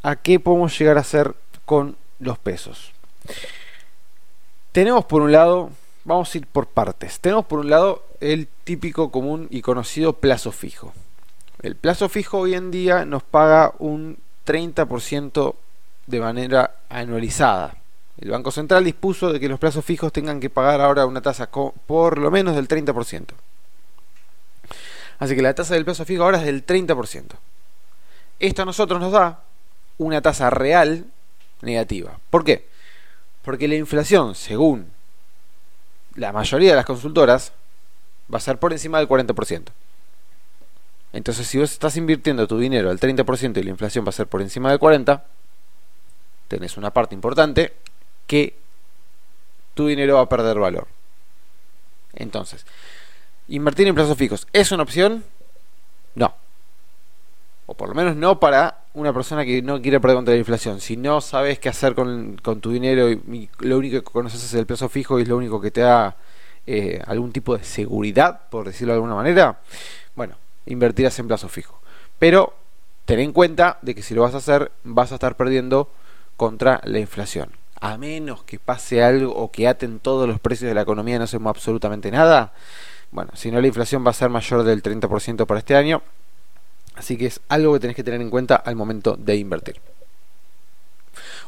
a 0.02 0.16
qué 0.16 0.40
podemos 0.40 0.78
llegar 0.78 0.98
a 0.98 1.02
hacer 1.02 1.36
con 1.64 1.96
los 2.18 2.40
pesos. 2.40 2.94
Tenemos 4.72 5.06
por 5.06 5.22
un 5.22 5.32
lado, 5.32 5.70
vamos 6.04 6.34
a 6.34 6.38
ir 6.40 6.48
por 6.48 6.66
partes. 6.66 7.20
Tenemos 7.20 7.46
por 7.46 7.60
un 7.60 7.70
lado 7.70 8.04
el 8.22 8.48
típico 8.64 9.12
común 9.12 9.48
y 9.52 9.62
conocido 9.62 10.14
plazo 10.14 10.52
fijo. 10.52 10.94
El 11.66 11.76
plazo 11.76 12.10
fijo 12.10 12.38
hoy 12.38 12.54
en 12.54 12.70
día 12.70 13.06
nos 13.06 13.24
paga 13.24 13.74
un 13.80 14.20
30% 14.46 15.56
de 16.06 16.20
manera 16.20 16.76
anualizada. 16.90 17.78
El 18.22 18.30
Banco 18.30 18.52
Central 18.52 18.84
dispuso 18.84 19.34
de 19.34 19.40
que 19.40 19.50
los 19.50 19.58
plazos 19.58 19.84
fijos 19.84 20.14
tengan 20.14 20.40
que 20.40 20.52
pagar 20.52 20.80
ahora 20.80 21.08
una 21.08 21.24
tasa 21.24 21.50
por 21.50 22.20
lo 22.20 22.30
menos 22.30 22.56
del 22.56 22.68
30%. 22.68 23.30
Así 25.18 25.36
que 25.36 25.42
la 25.42 25.56
tasa 25.56 25.74
del 25.74 25.86
plazo 25.86 26.06
fijo 26.06 26.24
ahora 26.24 26.38
es 26.38 26.46
del 26.46 26.64
30%. 26.64 27.32
Esto 28.40 28.62
a 28.62 28.66
nosotros 28.66 29.00
nos 29.00 29.12
da 29.12 29.40
una 29.98 30.22
tasa 30.22 30.52
real 30.52 31.06
negativa. 31.64 32.20
¿Por 32.30 32.44
qué? 32.44 32.68
Porque 33.42 33.68
la 33.68 33.74
inflación, 33.74 34.36
según 34.36 34.92
la 36.14 36.32
mayoría 36.32 36.70
de 36.70 36.76
las 36.76 36.86
consultoras, 36.86 37.54
va 38.32 38.38
a 38.38 38.42
ser 38.42 38.60
por 38.60 38.72
encima 38.72 39.00
del 39.00 39.08
40%. 39.08 39.72
Entonces, 41.16 41.48
si 41.48 41.58
vos 41.58 41.72
estás 41.72 41.96
invirtiendo 41.96 42.46
tu 42.46 42.60
dinero 42.60 42.90
al 42.90 43.00
30% 43.00 43.58
y 43.58 43.64
la 43.64 43.70
inflación 43.70 44.04
va 44.04 44.10
a 44.10 44.12
ser 44.12 44.28
por 44.28 44.42
encima 44.42 44.70
del 44.70 44.82
40%, 44.82 45.22
tenés 46.50 46.76
una 46.76 46.92
parte 46.92 47.16
importante 47.16 47.72
que 48.28 48.58
tu 49.74 49.88
dinero 49.88 50.16
va 50.16 50.24
a 50.24 50.30
perder 50.30 50.60
valor. 50.60 50.88
Entonces, 52.16 52.66
invertir 53.48 53.88
en 53.88 53.96
plazos 53.96 54.18
fijos, 54.18 54.46
¿es 54.52 54.74
una 54.74 54.84
opción? 54.84 55.24
No. 56.16 56.36
O 57.66 57.76
por 57.76 57.88
lo 57.88 57.96
menos 57.96 58.18
no 58.18 58.38
para 58.38 58.84
una 58.94 59.14
persona 59.14 59.46
que 59.46 59.62
no 59.62 59.82
quiere 59.82 60.02
perder 60.02 60.18
contra 60.18 60.34
la 60.34 60.40
inflación. 60.40 60.82
Si 60.82 60.98
no 60.98 61.22
sabes 61.22 61.60
qué 61.60 61.70
hacer 61.70 61.96
con, 61.96 62.36
tu 62.60 62.72
dinero 62.72 63.10
y, 63.10 63.50
lo 63.60 63.78
único 63.78 64.00
que 64.00 64.12
conoces 64.12 64.44
es 64.44 64.54
el 64.54 64.66
plazo 64.66 64.90
fijo 64.90 65.18
y 65.18 65.22
es 65.22 65.30
lo 65.30 65.38
único 65.38 65.62
que 65.62 65.72
te 65.72 65.80
da 65.80 66.18
eh, 66.68 67.02
algún 67.08 67.32
tipo 67.32 67.58
de 67.58 67.64
seguridad, 67.64 68.50
por 68.50 68.66
decirlo 68.66 68.92
de 68.92 68.98
alguna 68.98 69.16
manera, 69.16 69.62
bueno, 70.14 70.36
invertirás 70.66 71.18
en 71.20 71.28
plazo 71.28 71.50
fijo. 71.50 71.80
Pero 72.20 72.54
ten 73.06 73.20
en 73.20 73.34
cuenta 73.34 73.80
de 73.82 73.96
que 73.96 74.02
si 74.02 74.14
lo 74.14 74.22
vas 74.22 74.34
a 74.34 74.38
hacer 74.38 74.72
vas 74.84 75.12
a 75.12 75.16
estar 75.16 75.36
perdiendo 75.36 75.90
contra 76.38 76.82
la 76.84 77.00
inflación. 77.00 77.50
A 77.80 77.98
menos 77.98 78.44
que 78.44 78.60
pase 78.60 79.04
algo 79.04 79.34
o 79.36 79.52
que 79.52 79.68
aten 79.68 80.00
todos 80.00 80.28
los 80.28 80.40
precios 80.40 80.70
de 80.70 80.76
la 80.76 80.82
economía 80.82 81.16
y 81.16 81.18
no 81.20 81.26
hacemos 81.26 81.50
absolutamente 81.50 82.10
nada. 82.10 82.54
Bueno, 83.12 83.32
si 83.36 83.52
no 83.52 83.62
la 83.62 83.68
inflación 83.68 84.06
va 84.06 84.12
a 84.12 84.14
ser 84.14 84.30
mayor 84.30 84.64
del 84.64 84.82
30% 84.82 85.46
para 85.46 85.60
este 85.60 85.76
año. 85.76 86.02
Así 86.96 87.18
que 87.18 87.26
es 87.26 87.42
algo 87.50 87.74
que 87.74 87.80
tenés 87.80 87.96
que 87.96 88.04
tener 88.04 88.22
en 88.22 88.30
cuenta 88.30 88.56
al 88.56 88.76
momento 88.76 89.18
de 89.18 89.36
invertir. 89.36 89.82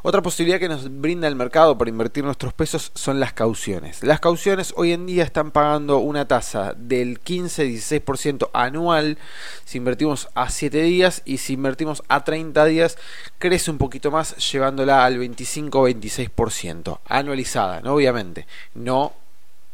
Otra 0.01 0.21
posibilidad 0.21 0.59
que 0.59 0.69
nos 0.69 1.01
brinda 1.01 1.27
el 1.27 1.35
mercado 1.35 1.77
para 1.77 1.89
invertir 1.89 2.23
nuestros 2.23 2.53
pesos 2.53 2.91
son 2.95 3.19
las 3.19 3.33
cauciones. 3.33 4.03
Las 4.03 4.19
cauciones 4.19 4.73
hoy 4.75 4.91
en 4.91 5.05
día 5.05 5.23
están 5.23 5.51
pagando 5.51 5.99
una 5.99 6.27
tasa 6.27 6.73
del 6.75 7.21
15-16% 7.21 8.49
anual 8.53 9.17
si 9.65 9.77
invertimos 9.77 10.29
a 10.35 10.49
7 10.49 10.81
días 10.81 11.21
y 11.25 11.37
si 11.37 11.53
invertimos 11.53 12.03
a 12.07 12.23
30 12.23 12.65
días 12.65 12.97
crece 13.37 13.71
un 13.71 13.77
poquito 13.77 14.11
más 14.11 14.35
llevándola 14.51 15.05
al 15.05 15.17
25-26% 15.19 16.99
anualizada, 17.05 17.81
¿no? 17.81 17.95
obviamente, 17.95 18.47
no 18.73 19.13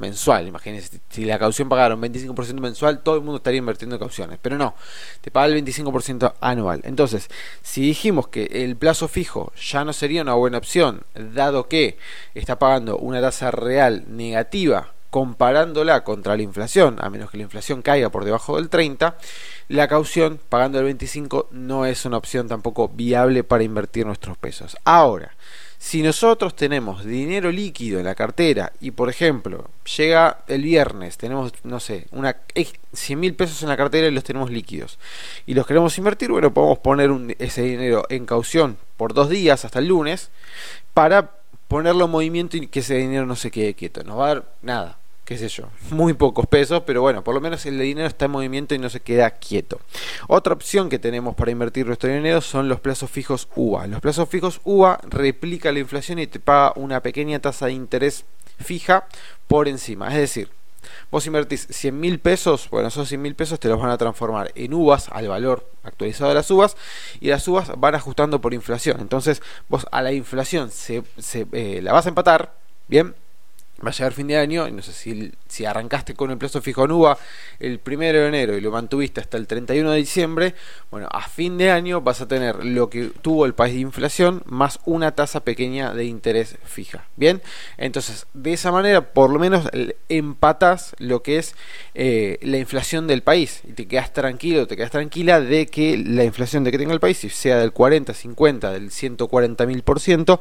mensual. 0.03 0.47
Imagínense, 0.47 0.99
si 1.09 1.23
la 1.23 1.39
caución 1.39 1.69
pagaron 1.69 2.01
25% 2.01 2.59
mensual, 2.59 3.01
todo 3.01 3.15
el 3.15 3.21
mundo 3.21 3.37
estaría 3.37 3.59
invirtiendo 3.59 3.95
en 3.95 3.99
cauciones. 3.99 4.39
Pero 4.41 4.57
no, 4.57 4.75
te 5.21 5.31
paga 5.31 5.47
el 5.47 5.63
25% 5.63 6.33
anual. 6.41 6.81
Entonces, 6.83 7.29
si 7.61 7.81
dijimos 7.81 8.27
que 8.27 8.45
el 8.51 8.75
plazo 8.75 9.07
fijo 9.07 9.53
ya 9.55 9.85
no 9.85 9.93
sería 9.93 10.21
una 10.21 10.33
buena 10.33 10.57
opción, 10.57 11.03
dado 11.15 11.67
que 11.69 11.97
está 12.35 12.59
pagando 12.59 12.97
una 12.97 13.21
tasa 13.21 13.49
real 13.51 14.03
negativa 14.07 14.93
comparándola 15.09 16.03
contra 16.03 16.35
la 16.35 16.41
inflación, 16.41 16.97
a 16.99 17.07
menos 17.07 17.29
que 17.29 17.37
la 17.37 17.43
inflación 17.43 17.83
caiga 17.83 18.09
por 18.09 18.25
debajo 18.25 18.55
del 18.55 18.69
30, 18.69 19.15
la 19.67 19.87
caución 19.87 20.39
pagando 20.49 20.79
el 20.79 20.85
25 20.85 21.49
no 21.51 21.85
es 21.85 22.05
una 22.05 22.17
opción 22.17 22.47
tampoco 22.47 22.89
viable 22.89 23.43
para 23.43 23.63
invertir 23.63 24.07
nuestros 24.07 24.39
pesos. 24.39 24.75
Ahora, 24.85 25.35
si 25.83 26.01
nosotros 26.01 26.55
tenemos 26.55 27.03
dinero 27.03 27.51
líquido 27.51 27.99
en 27.99 28.05
la 28.05 28.15
cartera 28.15 28.71
y, 28.79 28.91
por 28.91 29.09
ejemplo, 29.09 29.69
llega 29.97 30.37
el 30.47 30.63
viernes, 30.63 31.17
tenemos, 31.17 31.51
no 31.65 31.81
sé, 31.81 32.07
una 32.11 32.37
100 32.93 33.19
mil 33.19 33.35
pesos 33.35 33.61
en 33.63 33.67
la 33.67 33.75
cartera 33.75 34.07
y 34.07 34.11
los 34.11 34.23
tenemos 34.23 34.49
líquidos 34.49 34.97
y 35.45 35.55
los 35.55 35.67
queremos 35.67 35.97
invertir, 35.97 36.31
bueno, 36.31 36.53
podemos 36.53 36.79
poner 36.79 37.11
ese 37.37 37.63
dinero 37.63 38.05
en 38.07 38.25
caución 38.25 38.77
por 38.95 39.13
dos 39.13 39.27
días 39.27 39.65
hasta 39.65 39.79
el 39.79 39.89
lunes 39.89 40.31
para 40.93 41.31
ponerlo 41.67 42.05
en 42.05 42.11
movimiento 42.11 42.55
y 42.55 42.67
que 42.67 42.79
ese 42.79 42.95
dinero 42.95 43.25
no 43.25 43.35
se 43.35 43.51
quede 43.51 43.73
quieto. 43.73 44.05
No 44.05 44.15
va 44.15 44.25
a 44.25 44.35
dar 44.35 44.45
nada, 44.61 44.97
qué 45.25 45.37
sé 45.37 45.47
yo, 45.47 45.69
muy 45.89 46.13
pocos 46.13 46.47
pesos, 46.47 46.83
pero 46.85 47.01
bueno, 47.01 47.23
por 47.23 47.33
lo 47.33 47.41
menos 47.41 47.65
el 47.65 47.79
dinero 47.79 48.07
está 48.07 48.25
en 48.25 48.31
movimiento 48.31 48.75
y 48.75 48.79
no 48.79 48.89
se 48.89 48.99
queda 48.99 49.31
quieto. 49.31 49.79
Otra 50.27 50.53
opción 50.53 50.89
que 50.89 50.99
tenemos 50.99 51.35
para 51.35 51.51
invertir 51.51 51.85
nuestro 51.85 52.09
dinero 52.09 52.41
son 52.41 52.67
los 52.67 52.79
plazos 52.79 53.09
fijos 53.09 53.47
UVA. 53.55 53.87
Los 53.87 54.01
plazos 54.01 54.27
fijos 54.27 54.59
UVA 54.63 54.99
replica 55.09 55.71
la 55.71 55.79
inflación 55.79 56.19
y 56.19 56.27
te 56.27 56.39
paga 56.39 56.73
una 56.75 57.01
pequeña 57.01 57.39
tasa 57.39 57.67
de 57.67 57.73
interés 57.73 58.25
fija 58.59 59.07
por 59.47 59.67
encima. 59.67 60.09
Es 60.09 60.17
decir, 60.17 60.49
vos 61.09 61.25
invertís 61.25 61.67
100 61.69 61.99
mil 61.99 62.19
pesos, 62.19 62.69
bueno, 62.69 62.89
esos 62.89 63.07
100 63.07 63.21
mil 63.21 63.35
pesos 63.35 63.59
te 63.59 63.69
los 63.69 63.79
van 63.79 63.91
a 63.91 63.97
transformar 63.97 64.51
en 64.55 64.73
uvas 64.73 65.07
al 65.09 65.27
valor 65.29 65.69
actualizado 65.83 66.29
de 66.29 66.35
las 66.35 66.49
uvas 66.51 66.75
y 67.21 67.29
las 67.29 67.47
uvas 67.47 67.71
van 67.77 67.95
ajustando 67.95 68.41
por 68.41 68.53
inflación. 68.53 68.99
Entonces 68.99 69.41
vos 69.69 69.87
a 69.91 70.01
la 70.01 70.11
inflación 70.11 70.69
se, 70.71 71.03
eh, 71.53 71.79
la 71.81 71.93
vas 71.93 72.05
a 72.05 72.09
empatar, 72.09 72.55
bien, 72.87 73.15
va 73.83 73.89
a 73.89 73.93
llegar 73.93 74.13
fin 74.13 74.27
de 74.27 74.37
año, 74.37 74.67
y 74.67 74.71
no 74.71 74.81
sé 74.81 74.93
si, 74.93 75.31
si 75.47 75.65
arrancaste 75.65 76.13
con 76.13 76.31
el 76.31 76.37
plazo 76.37 76.61
fijo 76.61 76.85
en 76.85 76.91
UVA 76.91 77.17
el 77.59 77.79
primero 77.79 78.19
de 78.19 78.27
enero 78.27 78.57
y 78.57 78.61
lo 78.61 78.71
mantuviste 78.71 79.21
hasta 79.21 79.37
el 79.37 79.47
31 79.47 79.91
de 79.91 79.97
diciembre, 79.97 80.55
bueno, 80.91 81.07
a 81.11 81.27
fin 81.27 81.57
de 81.57 81.71
año 81.71 82.01
vas 82.01 82.21
a 82.21 82.27
tener 82.27 82.63
lo 82.63 82.89
que 82.89 83.11
tuvo 83.21 83.45
el 83.45 83.53
país 83.53 83.73
de 83.73 83.81
inflación 83.81 84.43
más 84.45 84.79
una 84.85 85.15
tasa 85.15 85.41
pequeña 85.41 85.93
de 85.93 86.05
interés 86.05 86.57
fija. 86.63 87.05
Bien, 87.15 87.41
entonces 87.77 88.27
de 88.33 88.53
esa 88.53 88.71
manera 88.71 89.13
por 89.13 89.29
lo 89.29 89.39
menos 89.39 89.69
empatas 90.09 90.95
lo 90.99 91.23
que 91.23 91.37
es 91.37 91.55
eh, 91.93 92.39
la 92.41 92.57
inflación 92.57 93.07
del 93.07 93.23
país 93.23 93.61
y 93.67 93.73
te 93.73 93.87
quedas 93.87 94.13
tranquilo, 94.13 94.67
te 94.67 94.75
quedas 94.75 94.91
tranquila 94.91 95.41
de 95.41 95.67
que 95.67 95.97
la 95.97 96.23
inflación 96.23 96.63
de 96.63 96.71
que 96.71 96.77
tenga 96.77 96.93
el 96.93 96.99
país, 96.99 97.17
si 97.17 97.29
sea 97.29 97.57
del 97.57 97.71
40, 97.71 98.13
50, 98.13 98.71
del 98.71 98.91
140 98.91 99.65
mil 99.65 99.83
por 99.83 99.99
ciento, 99.99 100.39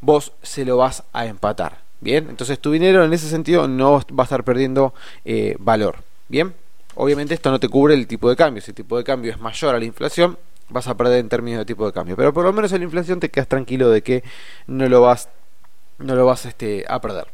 vos 0.00 0.32
se 0.42 0.64
lo 0.64 0.76
vas 0.76 1.04
a 1.12 1.26
empatar. 1.26 1.81
Bien, 2.02 2.26
entonces 2.28 2.58
tu 2.58 2.72
dinero 2.72 3.04
en 3.04 3.12
ese 3.12 3.28
sentido 3.28 3.68
no 3.68 3.92
va 3.92 4.22
a 4.22 4.24
estar 4.24 4.42
perdiendo 4.42 4.92
eh, 5.24 5.54
valor. 5.60 5.98
Bien, 6.26 6.52
obviamente 6.96 7.32
esto 7.32 7.52
no 7.52 7.60
te 7.60 7.68
cubre 7.68 7.94
el 7.94 8.08
tipo 8.08 8.28
de 8.28 8.34
cambio. 8.34 8.60
Si 8.60 8.72
el 8.72 8.74
tipo 8.74 8.98
de 8.98 9.04
cambio 9.04 9.30
es 9.30 9.40
mayor 9.40 9.76
a 9.76 9.78
la 9.78 9.84
inflación, 9.84 10.36
vas 10.68 10.88
a 10.88 10.96
perder 10.96 11.20
en 11.20 11.28
términos 11.28 11.60
de 11.60 11.64
tipo 11.64 11.86
de 11.86 11.92
cambio. 11.92 12.16
Pero 12.16 12.34
por 12.34 12.44
lo 12.44 12.52
menos 12.52 12.72
en 12.72 12.80
la 12.80 12.84
inflación 12.86 13.20
te 13.20 13.30
quedas 13.30 13.46
tranquilo 13.46 13.88
de 13.88 14.02
que 14.02 14.24
no 14.66 14.88
lo 14.88 15.00
vas, 15.00 15.28
no 15.98 16.16
lo 16.16 16.26
vas 16.26 16.44
este, 16.44 16.84
a 16.88 17.00
perder. 17.00 17.28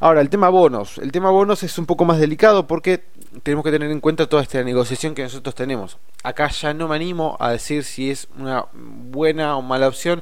Ahora, 0.00 0.22
el 0.22 0.28
tema 0.28 0.48
bonos. 0.48 0.98
El 0.98 1.12
tema 1.12 1.30
bonos 1.30 1.62
es 1.62 1.78
un 1.78 1.86
poco 1.86 2.04
más 2.04 2.18
delicado 2.18 2.66
porque 2.66 3.04
tenemos 3.44 3.64
que 3.64 3.70
tener 3.70 3.92
en 3.92 4.00
cuenta 4.00 4.28
toda 4.28 4.42
esta 4.42 4.60
negociación 4.64 5.14
que 5.14 5.22
nosotros 5.22 5.54
tenemos. 5.54 5.98
Acá 6.24 6.48
ya 6.48 6.74
no 6.74 6.88
me 6.88 6.96
animo 6.96 7.36
a 7.38 7.52
decir 7.52 7.84
si 7.84 8.10
es 8.10 8.26
una 8.36 8.66
buena 8.72 9.56
o 9.56 9.62
mala 9.62 9.86
opción 9.86 10.20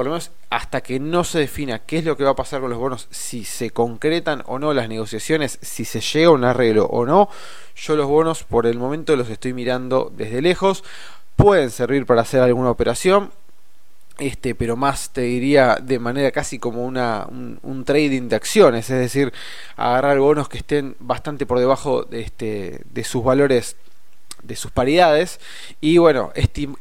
por 0.00 0.06
lo 0.06 0.12
menos 0.12 0.30
hasta 0.48 0.80
que 0.80 0.98
no 0.98 1.24
se 1.24 1.40
defina 1.40 1.80
qué 1.80 1.98
es 1.98 2.06
lo 2.06 2.16
que 2.16 2.24
va 2.24 2.30
a 2.30 2.34
pasar 2.34 2.62
con 2.62 2.70
los 2.70 2.78
bonos, 2.78 3.06
si 3.10 3.44
se 3.44 3.68
concretan 3.68 4.42
o 4.46 4.58
no 4.58 4.72
las 4.72 4.88
negociaciones, 4.88 5.58
si 5.60 5.84
se 5.84 6.00
llega 6.00 6.28
a 6.28 6.30
un 6.30 6.42
arreglo 6.42 6.86
o 6.86 7.04
no, 7.04 7.28
yo 7.76 7.96
los 7.96 8.06
bonos 8.06 8.42
por 8.44 8.66
el 8.66 8.78
momento 8.78 9.14
los 9.14 9.28
estoy 9.28 9.52
mirando 9.52 10.10
desde 10.16 10.40
lejos. 10.40 10.84
Pueden 11.36 11.68
servir 11.68 12.06
para 12.06 12.22
hacer 12.22 12.40
alguna 12.40 12.70
operación, 12.70 13.30
este, 14.18 14.54
pero 14.54 14.74
más 14.74 15.10
te 15.10 15.20
diría 15.20 15.76
de 15.82 15.98
manera 15.98 16.30
casi 16.30 16.58
como 16.58 16.86
una, 16.86 17.26
un, 17.28 17.84
trading 17.84 18.30
de 18.30 18.36
acciones, 18.36 18.88
es 18.88 18.98
decir, 18.98 19.34
agarrar 19.76 20.18
bonos 20.18 20.48
que 20.48 20.56
estén 20.56 20.96
bastante 20.98 21.44
por 21.44 21.58
debajo 21.58 22.04
de, 22.04 22.22
este, 22.22 22.80
de 22.90 23.04
sus 23.04 23.22
valores 23.22 23.76
de 24.42 24.56
sus 24.56 24.70
paridades 24.70 25.40
y 25.80 25.98
bueno, 25.98 26.32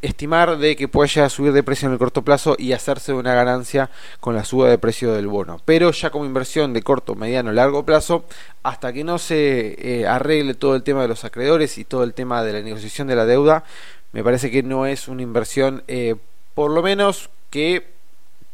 estimar 0.01 0.57
de 0.57 0.75
que 0.75 0.87
puede 0.87 1.09
llegar 1.09 1.27
a 1.27 1.29
subir 1.29 1.53
de 1.53 1.63
precio 1.63 1.87
en 1.87 1.93
el 1.93 1.99
corto 1.99 2.23
plazo 2.23 2.55
y 2.57 2.73
hacerse 2.73 3.13
una 3.13 3.33
ganancia 3.33 3.89
con 4.19 4.35
la 4.35 4.45
suba 4.45 4.69
de 4.69 4.77
precio 4.77 5.13
del 5.13 5.27
bono. 5.27 5.61
Pero 5.65 5.91
ya 5.91 6.09
como 6.09 6.25
inversión 6.25 6.73
de 6.73 6.81
corto, 6.81 7.15
mediano, 7.15 7.51
largo 7.51 7.85
plazo, 7.85 8.25
hasta 8.63 8.93
que 8.93 9.03
no 9.03 9.17
se 9.17 10.01
eh, 10.01 10.07
arregle 10.07 10.53
todo 10.53 10.75
el 10.75 10.83
tema 10.83 11.01
de 11.01 11.07
los 11.07 11.25
acreedores 11.25 11.77
y 11.77 11.85
todo 11.85 12.03
el 12.03 12.13
tema 12.13 12.43
de 12.43 12.53
la 12.53 12.61
negociación 12.61 13.07
de 13.07 13.15
la 13.15 13.25
deuda, 13.25 13.63
me 14.11 14.23
parece 14.23 14.49
que 14.51 14.63
no 14.63 14.85
es 14.85 15.07
una 15.07 15.21
inversión 15.21 15.83
eh, 15.87 16.15
por 16.55 16.71
lo 16.71 16.81
menos 16.81 17.29
que 17.49 17.87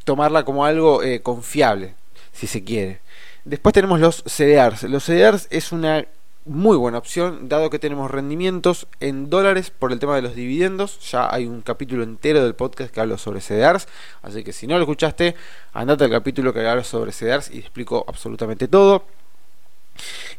tomarla 0.03 0.45
como 0.45 0.65
algo 0.65 1.03
eh, 1.03 1.21
confiable, 1.21 1.95
si 2.33 2.47
se 2.47 2.63
quiere. 2.63 2.99
Después 3.43 3.73
tenemos 3.73 3.99
los 3.99 4.23
CDRs. 4.23 4.83
Los 4.83 5.05
CDRs 5.05 5.47
es 5.49 5.71
una 5.71 6.05
muy 6.45 6.77
buena 6.77 6.99
opción, 6.99 7.49
dado 7.49 7.71
que 7.71 7.79
tenemos 7.79 8.09
rendimientos 8.11 8.87
en 8.99 9.29
dólares 9.31 9.71
por 9.71 9.91
el 9.91 9.99
tema 9.99 10.15
de 10.15 10.21
los 10.21 10.35
dividendos. 10.35 10.99
Ya 11.11 11.33
hay 11.33 11.47
un 11.47 11.61
capítulo 11.61 12.03
entero 12.03 12.43
del 12.43 12.53
podcast 12.53 12.93
que 12.93 13.01
habla 13.01 13.17
sobre 13.17 13.41
CDRs, 13.41 13.87
así 14.21 14.43
que 14.43 14.53
si 14.53 14.67
no 14.67 14.75
lo 14.75 14.81
escuchaste, 14.81 15.35
andate 15.73 16.03
al 16.03 16.11
capítulo 16.11 16.53
que 16.53 16.67
habla 16.67 16.83
sobre 16.83 17.11
CDRs 17.11 17.49
y 17.51 17.59
explico 17.59 18.05
absolutamente 18.07 18.67
todo. 18.67 19.05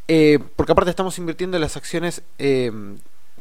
Eh, 0.06 0.38
porque 0.54 0.72
aparte 0.72 0.90
estamos 0.90 1.18
invirtiendo 1.18 1.56
en 1.56 1.62
las 1.62 1.76
acciones 1.76 2.22
eh, 2.38 2.70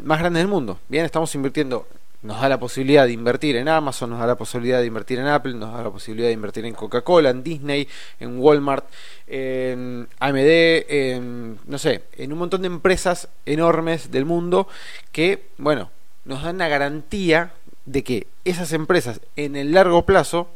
más 0.04 0.20
grandes 0.20 0.42
del 0.42 0.48
mundo. 0.48 0.80
Bien, 0.90 1.06
estamos 1.06 1.34
invirtiendo 1.36 1.88
nos 2.26 2.42
da 2.42 2.50
la 2.50 2.60
posibilidad 2.60 3.06
de 3.06 3.14
invertir 3.14 3.56
en 3.56 3.70
Amazon, 3.70 4.10
nos 4.10 4.20
da 4.20 4.26
la 4.26 4.36
posibilidad 4.36 4.80
de 4.80 4.88
invertir 4.88 5.20
en 5.20 5.28
Apple, 5.28 5.54
nos 5.54 5.74
da 5.74 5.84
la 5.84 5.92
posibilidad 5.92 6.28
de 6.28 6.34
invertir 6.34 6.66
en 6.66 6.74
Coca-Cola, 6.74 7.30
en 7.30 7.44
Disney, 7.44 7.88
en 8.20 8.40
Walmart, 8.40 8.86
en 9.28 10.08
AMD, 10.20 10.38
en, 10.38 11.60
no 11.68 11.78
sé, 11.78 12.04
en 12.14 12.34
un 12.34 12.40
montón 12.40 12.64
de 12.64 12.68
empresas 12.68 13.30
enormes 13.46 14.10
del 14.12 14.26
mundo 14.26 14.68
que, 15.12 15.50
bueno, 15.58 15.92
nos 16.26 16.42
dan 16.44 16.58
la 16.58 16.68
garantía 16.68 17.54
de 17.86 18.04
que 18.04 18.28
esas 18.44 18.74
empresas 18.74 19.22
en 19.36 19.56
el 19.56 19.72
largo 19.72 20.04
plazo, 20.06 20.50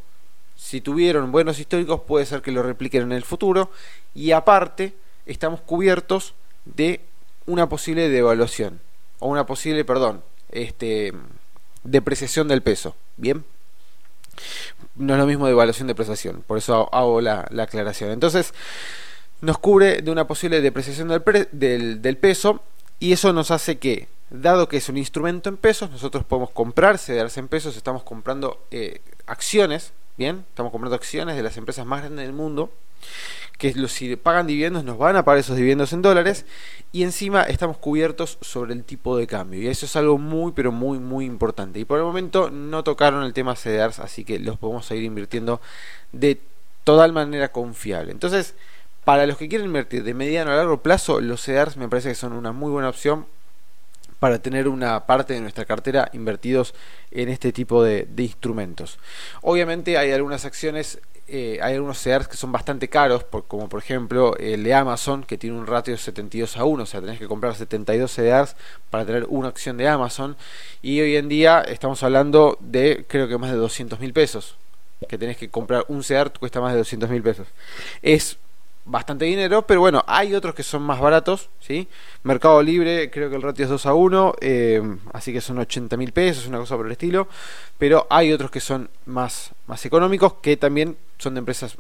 si 0.55 0.81
tuvieron 0.81 1.31
buenos 1.31 1.59
históricos, 1.59 2.01
puede 2.01 2.25
ser 2.25 2.41
que 2.41 2.51
lo 2.51 2.63
repliquen 2.63 3.03
en 3.03 3.11
el 3.11 3.23
futuro. 3.23 3.69
Y 4.15 4.31
aparte 4.31 4.93
estamos 5.27 5.61
cubiertos 5.61 6.33
de 6.65 7.01
una 7.45 7.69
posible 7.69 8.09
devaluación 8.09 8.81
o 9.19 9.27
una 9.27 9.45
posible, 9.45 9.85
perdón, 9.85 10.23
este 10.51 11.13
depreciación 11.83 12.47
del 12.47 12.61
peso. 12.61 12.95
Bien. 13.17 13.43
No 14.95 15.13
es 15.13 15.19
lo 15.19 15.25
mismo 15.25 15.45
de 15.45 15.51
evaluación 15.51 15.87
de 15.87 15.91
depreciación, 15.91 16.43
por 16.45 16.57
eso 16.57 16.89
hago 16.93 17.21
la, 17.21 17.49
aclaración. 17.57 18.11
Entonces, 18.11 18.53
nos 19.41 19.57
cubre 19.57 20.01
de 20.01 20.11
una 20.11 20.27
posible 20.27 20.61
depreciación 20.61 21.07
del, 21.07 22.01
del, 22.01 22.17
peso 22.17 22.61
y 22.99 23.13
eso 23.13 23.33
nos 23.33 23.51
hace 23.51 23.77
que, 23.77 24.07
dado 24.29 24.67
que 24.69 24.77
es 24.77 24.89
un 24.89 24.97
instrumento 24.97 25.49
en 25.49 25.57
pesos, 25.57 25.89
nosotros 25.91 26.23
podemos 26.25 26.51
comprar, 26.51 26.97
cederse 26.97 27.39
en 27.39 27.47
pesos, 27.47 27.75
estamos 27.75 28.03
comprando 28.03 28.65
eh, 28.71 29.01
acciones, 29.25 29.93
bien, 30.19 30.45
estamos 30.49 30.71
comprando 30.71 30.95
acciones 30.95 31.37
de 31.37 31.43
las 31.43 31.55
empresas 31.55 31.85
más 31.85 32.01
grandes 32.01 32.25
del 32.25 32.33
mundo 32.33 32.71
que 33.57 33.73
los, 33.73 33.93
si 33.93 34.15
pagan 34.17 34.47
dividendos 34.47 34.83
nos 34.83 34.97
van 34.97 35.15
a 35.15 35.23
pagar 35.23 35.39
esos 35.39 35.55
dividendos 35.55 35.93
en 35.93 36.01
dólares 36.01 36.45
y 36.91 37.03
encima 37.03 37.43
estamos 37.43 37.77
cubiertos 37.77 38.37
sobre 38.41 38.73
el 38.73 38.83
tipo 38.83 39.17
de 39.17 39.27
cambio. 39.27 39.61
Y 39.61 39.67
eso 39.67 39.85
es 39.85 39.95
algo 39.95 40.17
muy 40.17 40.51
pero 40.51 40.71
muy 40.73 40.99
muy 40.99 41.25
importante. 41.25 41.79
Y 41.79 41.85
por 41.85 41.97
el 41.99 42.03
momento 42.05 42.49
no 42.49 42.83
tocaron 42.83 43.23
el 43.23 43.33
tema 43.33 43.55
CDRs 43.55 43.99
así 43.99 44.25
que 44.25 44.39
los 44.39 44.57
podemos 44.57 44.85
seguir 44.85 45.05
invirtiendo 45.05 45.61
de 46.11 46.41
total 46.83 47.13
manera 47.13 47.51
confiable. 47.53 48.11
Entonces 48.11 48.55
para 49.05 49.25
los 49.25 49.37
que 49.37 49.47
quieren 49.47 49.67
invertir 49.67 50.03
de 50.03 50.13
mediano 50.13 50.51
a 50.51 50.55
largo 50.55 50.81
plazo 50.81 51.21
los 51.21 51.41
CDRs 51.41 51.77
me 51.77 51.87
parece 51.87 52.09
que 52.09 52.15
son 52.15 52.33
una 52.33 52.51
muy 52.51 52.71
buena 52.71 52.89
opción 52.89 53.25
para 54.19 54.39
tener 54.39 54.67
una 54.67 55.05
parte 55.05 55.33
de 55.33 55.41
nuestra 55.41 55.65
cartera 55.65 56.09
invertidos 56.13 56.73
en 57.11 57.29
este 57.29 57.51
tipo 57.51 57.83
de, 57.83 58.07
instrumentos. 58.17 58.99
Obviamente 59.41 59.97
hay 59.97 60.11
algunas 60.11 60.45
acciones 60.45 60.99
eh, 61.31 61.59
hay 61.61 61.75
algunos 61.75 62.01
CEDARs 62.01 62.27
que 62.27 62.35
son 62.35 62.51
bastante 62.51 62.87
caros, 62.87 63.23
como 63.47 63.69
por 63.69 63.79
ejemplo 63.79 64.35
el 64.37 64.63
de 64.63 64.73
Amazon, 64.73 65.23
que 65.23 65.37
tiene 65.37 65.59
un 65.59 65.67
ratio 65.67 65.93
de 65.93 65.99
72 65.99 66.57
a 66.57 66.63
1, 66.63 66.81
o 66.81 66.85
sea, 66.87 67.01
tenés 67.01 67.19
que 67.19 67.27
comprar 67.27 67.53
72 67.53 68.11
CEDARs 68.11 68.55
para 68.89 69.05
tener 69.05 69.27
una 69.29 69.49
acción 69.49 69.77
de 69.77 69.87
Amazon, 69.87 70.35
y 70.81 70.99
hoy 71.01 71.17
en 71.17 71.29
día 71.29 71.61
estamos 71.61 72.01
hablando 72.01 72.57
de 72.61 73.05
creo 73.07 73.27
que 73.27 73.37
más 73.37 73.51
de 73.51 73.57
200 73.57 73.99
mil 73.99 74.11
pesos, 74.11 74.55
que 75.07 75.19
tenés 75.19 75.37
que 75.37 75.49
comprar 75.49 75.85
un 75.87 76.03
CEDAR 76.03 76.33
cuesta 76.33 76.61
más 76.61 76.71
de 76.71 76.79
200 76.79 77.07
mil 77.11 77.21
pesos. 77.21 77.47
Es 78.01 78.39
bastante 78.89 79.25
dinero, 79.25 79.61
pero 79.61 79.79
bueno, 79.79 80.03
hay 80.07 80.33
otros 80.33 80.55
que 80.55 80.63
son 80.63 80.81
más 80.81 80.99
baratos, 80.99 81.49
¿sí? 81.59 81.87
Mercado 82.23 82.61
Libre, 82.63 83.11
creo 83.11 83.29
que 83.29 83.35
el 83.35 83.41
ratio 83.41 83.65
es 83.65 83.69
2 83.69 83.85
a 83.85 83.93
1, 83.93 84.33
eh, 84.41 84.97
así 85.13 85.31
que 85.31 85.41
son 85.41 85.59
80 85.59 85.95
mil 85.95 86.11
pesos, 86.11 86.47
una 86.47 86.57
cosa 86.57 86.75
por 86.75 86.87
el 86.87 86.91
estilo, 86.91 87.27
pero 87.77 88.07
hay 88.09 88.33
otros 88.33 88.49
que 88.49 88.59
son 88.59 88.89
más, 89.05 89.51
más 89.67 89.85
económicos, 89.85 90.33
que 90.41 90.57
también 90.57 90.97
son 91.19 91.35
de 91.35 91.39
empresas 91.39 91.77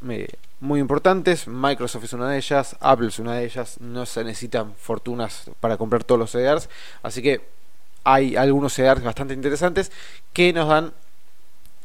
muy 0.59 0.79
importantes, 0.79 1.47
Microsoft 1.47 2.03
es 2.03 2.13
una 2.13 2.29
de 2.29 2.37
ellas, 2.37 2.75
Apple 2.79 3.07
es 3.07 3.17
una 3.17 3.35
de 3.35 3.45
ellas, 3.45 3.77
no 3.79 4.05
se 4.05 4.23
necesitan 4.23 4.75
fortunas 4.75 5.49
para 5.59 5.77
comprar 5.77 6.03
todos 6.03 6.19
los 6.19 6.31
CDRs, 6.31 6.69
así 7.01 7.23
que 7.23 7.41
hay 8.03 8.35
algunos 8.35 8.73
CDRs 8.73 9.03
bastante 9.03 9.33
interesantes 9.33 9.91
que 10.31 10.53
nos 10.53 10.69
dan 10.69 10.93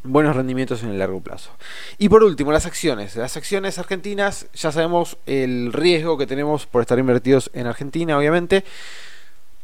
buenos 0.05 0.37
rendimientos 0.37 0.83
en 0.83 0.91
el 0.91 0.99
largo 0.99 1.21
plazo. 1.21 1.51
Y 1.99 2.09
por 2.09 2.23
último, 2.23 2.53
las 2.53 2.67
acciones. 2.67 3.17
Las 3.17 3.37
acciones 3.37 3.79
argentinas, 3.79 4.47
ya 4.55 4.71
sabemos 4.71 5.17
el 5.27 5.73
riesgo 5.73 6.17
que 6.17 6.27
tenemos 6.27 6.67
por 6.67 6.83
estar 6.83 6.99
invertidos 6.99 7.51
en 7.55 7.67
Argentina, 7.67 8.17
obviamente. 8.17 8.65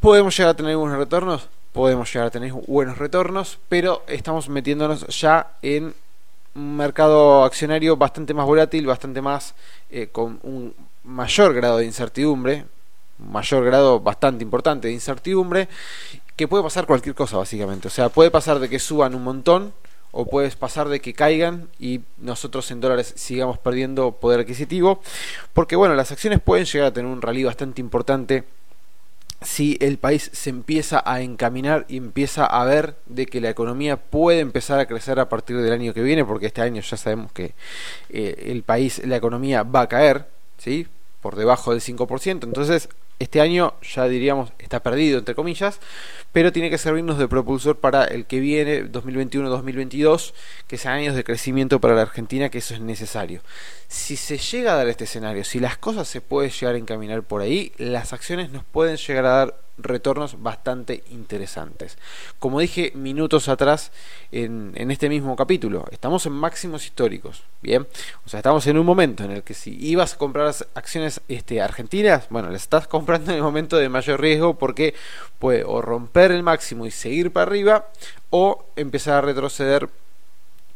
¿Podemos 0.01 0.37
llegar 0.37 0.53
a 0.53 0.57
tener 0.57 0.77
buenos 0.77 0.99
retornos? 0.99 1.49
Podemos 1.73 2.13
llegar 2.13 2.29
a 2.29 2.31
tener 2.31 2.53
buenos 2.53 2.99
retornos, 2.99 3.59
pero 3.69 4.03
estamos 4.09 4.49
metiéndonos 4.49 5.07
ya 5.09 5.53
en 5.63 5.95
un 6.55 6.77
mercado 6.77 7.45
accionario 7.45 7.97
bastante 7.97 8.35
más 8.35 8.47
volátil, 8.47 8.87
bastante 8.87 9.21
más 9.21 9.55
eh, 9.91 10.09
con 10.11 10.41
un 10.43 10.75
mayor 11.05 11.55
grado 11.55 11.79
de 11.79 11.85
incertidumbre, 11.85 12.65
mayor 13.19 13.65
grado 13.65 14.01
bastante 14.01 14.43
importante 14.43 14.89
de 14.89 14.95
incertidumbre, 14.95 15.69
que 16.35 16.49
puede 16.49 16.65
pasar 16.65 16.87
cualquier 16.87 17.15
cosa 17.15 17.37
básicamente. 17.37 17.89
O 17.89 17.91
sea, 17.91 18.09
puede 18.09 18.31
pasar 18.31 18.59
de 18.59 18.69
que 18.69 18.79
suban 18.79 19.15
un 19.15 19.23
montón 19.23 19.73
o 20.13 20.27
puedes 20.27 20.57
pasar 20.57 20.89
de 20.89 21.01
que 21.01 21.13
caigan 21.13 21.69
y 21.79 22.01
nosotros 22.19 22.71
en 22.71 22.81
dólares 22.81 23.13
sigamos 23.17 23.59
perdiendo 23.59 24.13
poder 24.13 24.41
adquisitivo, 24.41 25.01
porque 25.53 25.77
bueno, 25.77 25.95
las 25.95 26.13
acciones 26.13 26.41
pueden 26.41 26.65
llegar 26.65 26.89
a 26.89 26.93
tener 26.93 27.11
un 27.11 27.23
rally 27.23 27.45
bastante 27.45 27.81
importante 27.81 28.45
si 29.43 29.79
el 29.81 29.99
país 29.99 30.31
se 30.35 30.51
empieza 30.51 31.03
a 31.05 31.23
encaminar 31.23 31.87
y 31.89 31.97
empieza 31.97 32.45
a 32.45 32.65
ver 32.65 32.97
de 33.07 33.27
que 33.27 33.41
la 33.41 33.49
economía 33.49 33.97
puede 33.97 34.41
empezar 34.41 34.79
a 34.81 34.87
crecer 34.87 35.19
a 35.19 35.29
partir 35.29 35.57
del 35.57 35.73
año 35.73 35.95
que 35.95 36.03
viene, 36.03 36.25
porque 36.25 36.47
este 36.47 36.61
año 36.61 36.83
ya 36.83 36.97
sabemos 36.97 37.33
que 37.33 37.55
eh, 38.11 38.45
el 38.49 38.63
país, 38.63 39.01
la 39.07 39.17
economía 39.17 39.63
va 39.63 39.83
a 39.83 39.89
caer, 39.89 40.27
¿sí? 40.59 40.87
por 41.23 41.37
debajo 41.37 41.73
del 41.73 41.81
5%, 41.81 42.45
entonces 42.45 42.89
este 43.21 43.41
año 43.41 43.75
ya 43.83 44.09
diríamos 44.09 44.51
está 44.59 44.83
perdido, 44.83 45.19
entre 45.19 45.35
comillas, 45.35 45.79
pero 46.33 46.53
tiene 46.53 46.71
que 46.71 46.79
servirnos 46.79 47.19
de 47.19 47.29
propulsor 47.29 47.79
para 47.79 48.05
el 48.05 48.25
que 48.25 48.41
viene, 48.41 48.91
2021-2022, 48.91 50.33
que 50.67 50.79
sean 50.79 50.95
años 50.95 51.15
de 51.15 51.23
crecimiento 51.23 51.81
para 51.81 51.95
la 51.95 52.03
Argentina, 52.03 52.49
que 52.49 52.59
eso 52.59 52.75
es 52.75 52.81
necesario. 52.81 53.43
Si 53.89 54.17
se 54.17 54.39
llega 54.39 54.73
a 54.73 54.77
dar 54.77 54.89
este 54.89 55.05
escenario, 55.05 55.45
si 55.45 55.61
las 55.61 55.77
cosas 55.77 56.09
se 56.09 56.21
pueden 56.21 56.51
llegar 56.51 56.77
a 56.77 56.79
encaminar 56.79 57.23
por 57.23 57.43
ahí, 57.43 57.73
las 57.77 58.13
acciones 58.13 58.51
nos 58.51 58.65
pueden 58.65 58.97
llegar 58.97 59.27
a 59.27 59.31
dar 59.31 59.57
retornos 59.83 60.43
bastante 60.43 61.05
interesantes. 61.11 61.99
Como 62.39 62.61
dije 62.61 62.93
minutos 62.95 63.49
atrás 63.49 63.93
en, 64.33 64.75
este 64.91 65.09
mismo 65.09 65.37
capítulo, 65.37 65.85
estamos 65.91 66.27
en 66.27 66.33
máximos 66.33 66.85
históricos, 66.85 67.43
¿bien? 67.63 67.87
O 68.25 68.29
sea, 68.29 68.39
estamos 68.39 68.67
en 68.67 68.79
un 68.79 68.87
momento 68.87 69.25
en 69.25 69.33
el 69.33 69.43
que 69.43 69.55
si 69.55 69.77
ibas 69.85 70.15
a 70.15 70.19
comprar 70.19 70.55
acciones 70.75 71.21
este, 71.29 71.61
argentinas, 71.61 72.29
bueno, 72.31 72.51
las 72.51 72.63
estás 72.63 72.87
comprando 72.87 73.31
en 73.31 73.39
el 73.39 73.43
momento 73.43 73.77
de 73.77 73.89
mayor 73.89 74.21
riesgo 74.21 74.59
porque 74.59 74.95
puede 75.39 75.65
o 75.65 75.81
romper 75.81 76.31
el 76.33 76.43
máximo 76.43 76.87
y 76.87 76.91
seguir 76.91 77.33
para 77.33 77.47
arriba 77.47 77.87
o 78.31 78.67
empezar 78.77 79.15
a 79.15 79.21
retroceder 79.23 79.89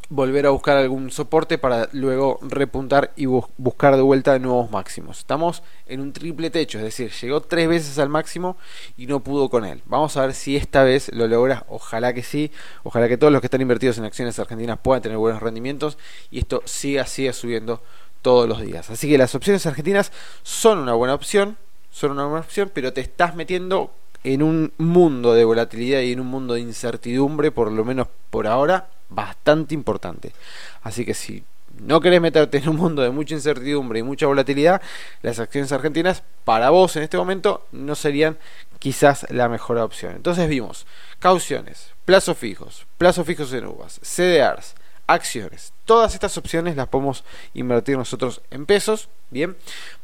volver 0.09 0.45
a 0.45 0.51
buscar 0.51 0.77
algún 0.77 1.09
soporte 1.09 1.57
para 1.57 1.89
luego 1.91 2.39
repuntar 2.41 3.11
y 3.15 3.25
buscar 3.25 3.95
de 3.95 4.01
vuelta 4.01 4.37
nuevos 4.39 4.69
máximos. 4.69 5.19
Estamos 5.19 5.63
en 5.87 5.99
un 5.99 6.13
triple 6.13 6.49
techo, 6.49 6.77
es 6.77 6.83
decir, 6.83 7.11
llegó 7.11 7.41
tres 7.41 7.67
veces 7.67 7.97
al 7.97 8.09
máximo 8.09 8.57
y 8.97 9.07
no 9.07 9.21
pudo 9.21 9.49
con 9.49 9.65
él. 9.65 9.81
Vamos 9.85 10.15
a 10.17 10.21
ver 10.21 10.33
si 10.33 10.55
esta 10.55 10.83
vez 10.83 11.11
lo 11.13 11.27
logra, 11.27 11.65
ojalá 11.69 12.13
que 12.13 12.23
sí, 12.23 12.51
ojalá 12.83 13.07
que 13.07 13.17
todos 13.17 13.33
los 13.33 13.41
que 13.41 13.47
están 13.47 13.61
invertidos 13.61 13.97
en 13.97 14.05
acciones 14.05 14.37
argentinas 14.37 14.79
puedan 14.81 15.01
tener 15.01 15.17
buenos 15.17 15.41
rendimientos 15.41 15.97
y 16.29 16.39
esto 16.39 16.61
siga, 16.65 17.05
siga 17.05 17.33
subiendo 17.33 17.81
todos 18.21 18.47
los 18.47 18.61
días. 18.61 18.89
Así 18.89 19.09
que 19.09 19.17
las 19.17 19.33
opciones 19.35 19.65
argentinas 19.65 20.11
son 20.43 20.79
una 20.79 20.93
buena 20.93 21.13
opción, 21.13 21.57
son 21.91 22.11
una 22.11 22.25
buena 22.25 22.41
opción, 22.41 22.71
pero 22.73 22.93
te 22.93 23.01
estás 23.01 23.35
metiendo 23.35 23.91
en 24.23 24.41
un 24.41 24.73
mundo 24.77 25.33
de 25.33 25.45
volatilidad 25.45 26.01
y 26.01 26.11
en 26.11 26.19
un 26.19 26.27
mundo 26.27 26.55
de 26.55 26.61
incertidumbre, 26.61 27.51
por 27.51 27.71
lo 27.71 27.85
menos 27.85 28.07
por 28.31 28.47
ahora, 28.47 28.89
bastante 29.09 29.73
importante. 29.73 30.33
Así 30.81 31.05
que 31.05 31.13
si 31.13 31.43
no 31.79 31.99
querés 31.99 32.21
meterte 32.21 32.57
en 32.57 32.69
un 32.69 32.77
mundo 32.77 33.01
de 33.01 33.09
mucha 33.09 33.35
incertidumbre 33.35 33.99
y 33.99 34.03
mucha 34.03 34.27
volatilidad, 34.27 34.81
las 35.21 35.39
acciones 35.39 35.71
argentinas 35.71 36.23
para 36.43 36.69
vos 36.69 36.95
en 36.95 37.03
este 37.03 37.17
momento 37.17 37.65
no 37.71 37.95
serían 37.95 38.37
quizás 38.79 39.25
la 39.29 39.49
mejor 39.49 39.77
opción. 39.77 40.15
Entonces 40.15 40.47
vimos 40.47 40.85
cauciones, 41.19 41.91
plazos 42.05 42.37
fijos, 42.37 42.85
plazos 42.97 43.25
fijos 43.25 43.51
en 43.53 43.65
uvas, 43.65 43.99
CDRs, 44.01 44.75
acciones. 45.07 45.73
Todas 45.85 46.13
estas 46.13 46.37
opciones 46.37 46.75
las 46.75 46.87
podemos 46.87 47.23
invertir 47.53 47.97
nosotros 47.97 48.41
en 48.51 48.65
pesos, 48.65 49.09
bien, 49.29 49.55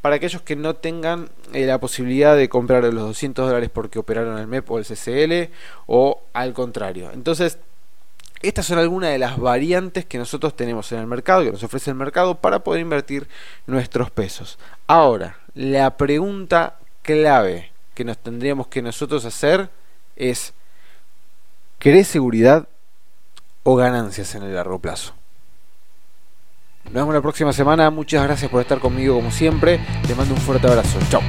para 0.01 0.15
aquellos 0.15 0.41
que 0.41 0.55
no 0.55 0.75
tengan 0.75 1.29
eh, 1.53 1.65
la 1.65 1.79
posibilidad 1.79 2.35
de 2.35 2.49
comprar 2.49 2.83
los 2.83 2.93
200 2.93 3.47
dólares 3.47 3.69
porque 3.73 3.99
operaron 3.99 4.37
el 4.37 4.47
MEP 4.47 4.69
o 4.69 4.77
el 4.77 4.85
CCL 4.85 5.53
o 5.87 6.21
al 6.33 6.53
contrario. 6.53 7.11
Entonces, 7.13 7.57
estas 8.43 8.65
son 8.65 8.79
algunas 8.79 9.11
de 9.11 9.17
las 9.17 9.37
variantes 9.37 10.05
que 10.05 10.17
nosotros 10.17 10.55
tenemos 10.55 10.91
en 10.91 10.99
el 10.99 11.07
mercado, 11.07 11.43
que 11.43 11.51
nos 11.51 11.63
ofrece 11.63 11.91
el 11.91 11.95
mercado 11.95 12.35
para 12.35 12.59
poder 12.59 12.81
invertir 12.81 13.27
nuestros 13.67 14.11
pesos. 14.11 14.57
Ahora, 14.87 15.37
la 15.53 15.97
pregunta 15.97 16.77
clave 17.01 17.71
que 17.93 18.03
nos 18.03 18.17
tendríamos 18.17 18.67
que 18.67 18.81
nosotros 18.81 19.25
hacer 19.25 19.69
es, 20.15 20.53
¿querés 21.79 22.07
seguridad 22.07 22.67
o 23.63 23.75
ganancias 23.75 24.35
en 24.35 24.43
el 24.43 24.55
largo 24.55 24.79
plazo? 24.79 25.13
Nos 26.85 26.93
vemos 26.93 27.13
la 27.13 27.21
próxima 27.21 27.53
semana. 27.53 27.89
Muchas 27.89 28.23
gracias 28.23 28.49
por 28.49 28.61
estar 28.61 28.79
conmigo 28.79 29.15
como 29.15 29.31
siempre. 29.31 29.79
Te 30.07 30.15
mando 30.15 30.33
un 30.33 30.41
fuerte 30.41 30.67
abrazo. 30.67 30.99
Chao. 31.09 31.21